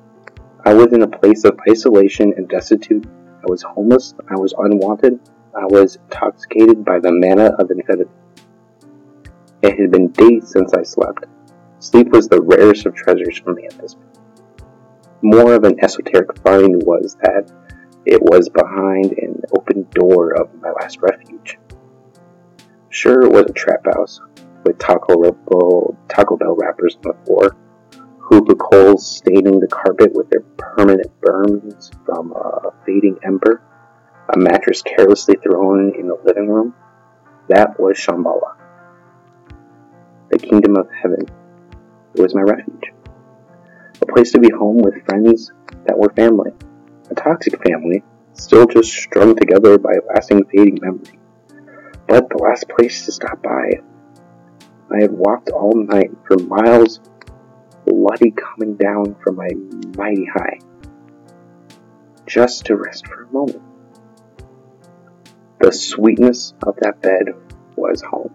I 0.64 0.74
was 0.74 0.92
in 0.92 1.02
a 1.02 1.08
place 1.08 1.44
of 1.44 1.58
isolation 1.68 2.34
and 2.36 2.48
destitute. 2.48 3.06
I 3.06 3.46
was 3.46 3.62
homeless. 3.62 4.14
I 4.28 4.36
was 4.36 4.54
unwanted. 4.56 5.20
I 5.54 5.66
was 5.66 5.96
intoxicated 5.96 6.84
by 6.84 6.98
the 6.98 7.12
manna 7.12 7.54
of 7.58 7.70
infinity. 7.70 8.10
It 9.62 9.78
had 9.78 9.90
been 9.90 10.08
days 10.08 10.48
since 10.48 10.72
I 10.72 10.82
slept. 10.82 11.26
Sleep 11.78 12.08
was 12.08 12.28
the 12.28 12.40
rarest 12.40 12.86
of 12.86 12.94
treasures 12.94 13.38
for 13.38 13.52
me 13.52 13.66
at 13.66 13.78
this 13.78 13.94
point. 13.94 14.18
More 15.22 15.54
of 15.54 15.64
an 15.64 15.78
esoteric 15.84 16.38
find 16.38 16.82
was 16.84 17.16
that 17.22 17.52
it 18.06 18.20
was 18.20 18.48
behind 18.48 19.12
an 19.18 19.42
open 19.56 19.86
door 19.90 20.32
of 20.32 20.48
my 20.60 20.70
last 20.70 21.00
refuge. 21.00 21.58
Sure, 22.88 23.22
it 23.22 23.32
was 23.32 23.46
a 23.48 23.52
trap 23.52 23.84
house 23.94 24.20
with 24.64 24.78
Taco 24.78 25.32
Bell, 25.32 25.96
Taco 26.08 26.36
Bell 26.36 26.56
wrappers 26.56 26.96
on 26.96 27.12
the 27.12 27.24
floor, 27.26 27.56
hookah 28.18 28.54
coals 28.56 29.06
staining 29.06 29.60
the 29.60 29.68
carpet 29.68 30.12
with 30.14 30.30
their 30.30 30.42
permanent 30.56 31.10
burns 31.20 31.90
from 32.04 32.32
a 32.32 32.72
fading 32.86 33.18
ember, 33.22 33.62
a 34.28 34.38
mattress 34.38 34.82
carelessly 34.82 35.36
thrown 35.42 35.94
in 35.98 36.08
the 36.08 36.18
living 36.24 36.48
room. 36.48 36.74
That 37.48 37.78
was 37.78 37.96
Shambhala, 37.96 38.56
the 40.30 40.38
kingdom 40.38 40.76
of 40.76 40.88
heaven. 40.90 41.26
Was 42.14 42.34
my 42.34 42.42
refuge, 42.42 42.92
a 44.02 44.06
place 44.06 44.32
to 44.32 44.38
be 44.38 44.50
home 44.50 44.76
with 44.76 45.02
friends 45.06 45.50
that 45.86 45.98
were 45.98 46.10
family 46.10 46.52
a 47.12 47.14
toxic 47.14 47.62
family, 47.66 48.02
still 48.32 48.66
just 48.66 48.92
strung 48.92 49.36
together 49.36 49.78
by 49.78 49.92
a 49.92 50.14
lasting 50.14 50.44
fading 50.46 50.78
memory. 50.80 51.18
But 52.08 52.28
the 52.28 52.42
last 52.42 52.68
place 52.68 53.04
to 53.04 53.12
stop 53.12 53.42
by. 53.42 53.80
I 54.90 55.00
had 55.00 55.12
walked 55.12 55.50
all 55.50 55.74
night 55.74 56.10
for 56.26 56.36
miles, 56.38 57.00
bloody 57.86 58.32
coming 58.32 58.76
down 58.76 59.16
from 59.22 59.36
my 59.36 59.48
mighty 59.96 60.26
high, 60.26 60.58
just 62.26 62.66
to 62.66 62.76
rest 62.76 63.06
for 63.06 63.24
a 63.24 63.32
moment. 63.32 63.62
The 65.62 65.72
sweetness 65.72 66.54
of 66.66 66.76
that 66.82 67.00
bed 67.00 67.34
was 67.76 68.02
home. 68.02 68.34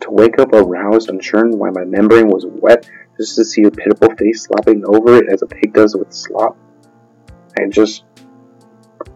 To 0.00 0.10
wake 0.10 0.38
up 0.38 0.54
aroused, 0.54 1.10
unsure 1.10 1.46
why 1.50 1.68
my 1.68 1.84
membrane 1.84 2.28
was 2.28 2.46
wet, 2.46 2.88
just 3.18 3.36
to 3.36 3.44
see 3.44 3.64
a 3.64 3.70
pitiful 3.70 4.16
face 4.16 4.44
slopping 4.44 4.84
over 4.86 5.16
it 5.16 5.30
as 5.30 5.42
a 5.42 5.46
pig 5.46 5.74
does 5.74 5.94
with 5.94 6.12
slop 6.12 6.56
I 7.58 7.66
just 7.68 8.04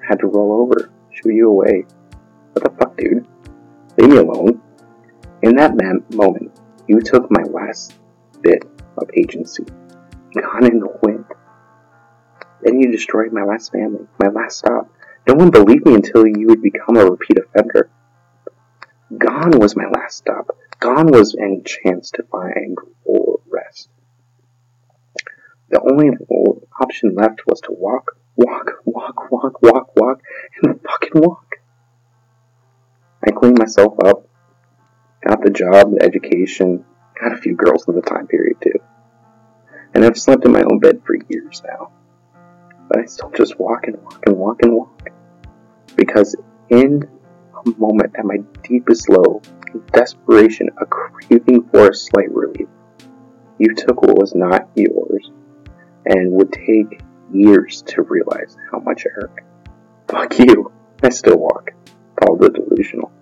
had 0.06 0.18
to 0.20 0.26
roll 0.26 0.60
over, 0.62 0.90
shoo 1.10 1.30
you 1.30 1.48
away. 1.48 1.86
What 2.52 2.64
the 2.64 2.70
fuck, 2.78 2.96
dude? 2.98 3.26
Leave 3.96 4.10
me 4.10 4.16
alone. 4.16 4.60
In 5.42 5.56
that 5.56 5.74
moment, 6.12 6.52
you 6.88 7.00
took 7.00 7.30
my 7.30 7.42
last 7.44 7.94
bit 8.42 8.64
of 8.98 9.08
agency, 9.16 9.64
gone 10.34 10.66
in 10.66 10.80
the 10.80 10.98
wind. 11.02 11.24
Then 12.60 12.80
you 12.80 12.92
destroyed 12.92 13.32
my 13.32 13.44
last 13.44 13.72
family, 13.72 14.06
my 14.20 14.28
last 14.28 14.58
stop. 14.58 14.90
No 15.26 15.34
one 15.34 15.50
believed 15.50 15.86
me 15.86 15.94
until 15.94 16.26
you 16.26 16.48
would 16.48 16.62
become 16.62 16.96
a 16.96 17.04
repeat 17.04 17.38
offender. 17.38 17.90
Gone 19.16 19.58
was 19.58 19.76
my 19.76 19.86
last 19.86 20.18
stop. 20.18 20.56
Gone 20.80 21.06
was 21.06 21.36
any 21.38 21.62
chance 21.62 22.10
to 22.12 22.24
find 22.24 22.76
or 23.04 23.40
rest. 23.50 23.88
The 25.68 25.80
only 25.80 26.10
option 26.80 27.14
left 27.14 27.46
was 27.46 27.60
to 27.62 27.72
walk 27.72 28.16
walk, 28.36 28.72
walk, 28.84 29.30
walk, 29.30 29.62
walk, 29.62 29.96
walk, 29.96 30.20
and 30.62 30.80
fucking 30.82 31.20
walk. 31.22 31.56
I 33.26 33.30
cleaned 33.30 33.58
myself 33.58 33.94
up, 34.04 34.26
got 35.26 35.42
the 35.42 35.50
job, 35.50 35.92
the 35.92 36.02
education, 36.02 36.84
got 37.20 37.32
a 37.32 37.36
few 37.36 37.54
girls 37.54 37.86
in 37.88 37.94
the 37.94 38.02
time 38.02 38.26
period 38.26 38.56
too. 38.60 38.80
And 39.94 40.04
I've 40.04 40.18
slept 40.18 40.44
in 40.44 40.52
my 40.52 40.62
own 40.62 40.80
bed 40.80 41.02
for 41.04 41.14
years 41.28 41.62
now. 41.66 41.92
But 42.88 43.00
I 43.00 43.04
still 43.04 43.30
just 43.30 43.58
walk 43.58 43.86
and 43.86 44.02
walk 44.02 44.22
and 44.26 44.36
walk 44.36 44.62
and 44.62 44.74
walk. 44.74 45.11
Because 46.04 46.34
in 46.68 47.08
a 47.54 47.70
moment 47.78 48.16
at 48.18 48.24
my 48.24 48.38
deepest 48.64 49.08
low, 49.08 49.40
desperation, 49.92 50.68
a 50.80 50.84
craving 50.84 51.68
for 51.70 51.90
a 51.90 51.94
slight 51.94 52.28
relief, 52.32 52.66
you 53.60 53.72
took 53.76 54.02
what 54.02 54.18
was 54.18 54.34
not 54.34 54.68
yours 54.74 55.30
and 56.04 56.32
would 56.32 56.52
take 56.52 57.00
years 57.32 57.82
to 57.86 58.02
realize 58.02 58.56
how 58.72 58.80
much 58.80 59.06
I 59.06 59.10
hurt. 59.14 59.44
Fuck 60.08 60.40
you. 60.40 60.72
I 61.04 61.10
still 61.10 61.38
walk. 61.38 61.70
Call 62.20 62.36
the 62.36 62.50
delusional. 62.50 63.12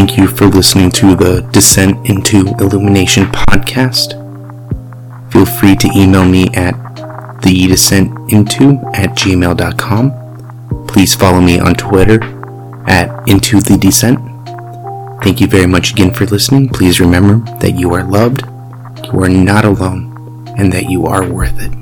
Thank 0.00 0.16
you 0.16 0.28
for 0.28 0.46
listening 0.46 0.90
to 0.92 1.14
the 1.14 1.42
Descent 1.52 2.08
into 2.08 2.38
Illumination 2.58 3.26
podcast. 3.26 4.14
Feel 5.30 5.44
free 5.44 5.76
to 5.76 5.90
email 5.94 6.24
me 6.24 6.44
at 6.54 6.72
thedescentinto 7.42 8.96
at 8.96 9.10
gmail.com. 9.10 10.86
Please 10.86 11.14
follow 11.14 11.42
me 11.42 11.60
on 11.60 11.74
Twitter 11.74 12.18
at 12.86 13.28
Into 13.28 13.60
the 13.60 13.76
Descent. 13.76 14.18
Thank 15.22 15.38
you 15.38 15.46
very 15.46 15.66
much 15.66 15.92
again 15.92 16.14
for 16.14 16.24
listening. 16.24 16.70
Please 16.70 16.98
remember 16.98 17.40
that 17.58 17.78
you 17.78 17.92
are 17.92 18.02
loved, 18.02 18.40
you 19.12 19.20
are 19.22 19.28
not 19.28 19.66
alone, 19.66 20.48
and 20.56 20.72
that 20.72 20.88
you 20.88 21.04
are 21.04 21.30
worth 21.30 21.60
it. 21.60 21.79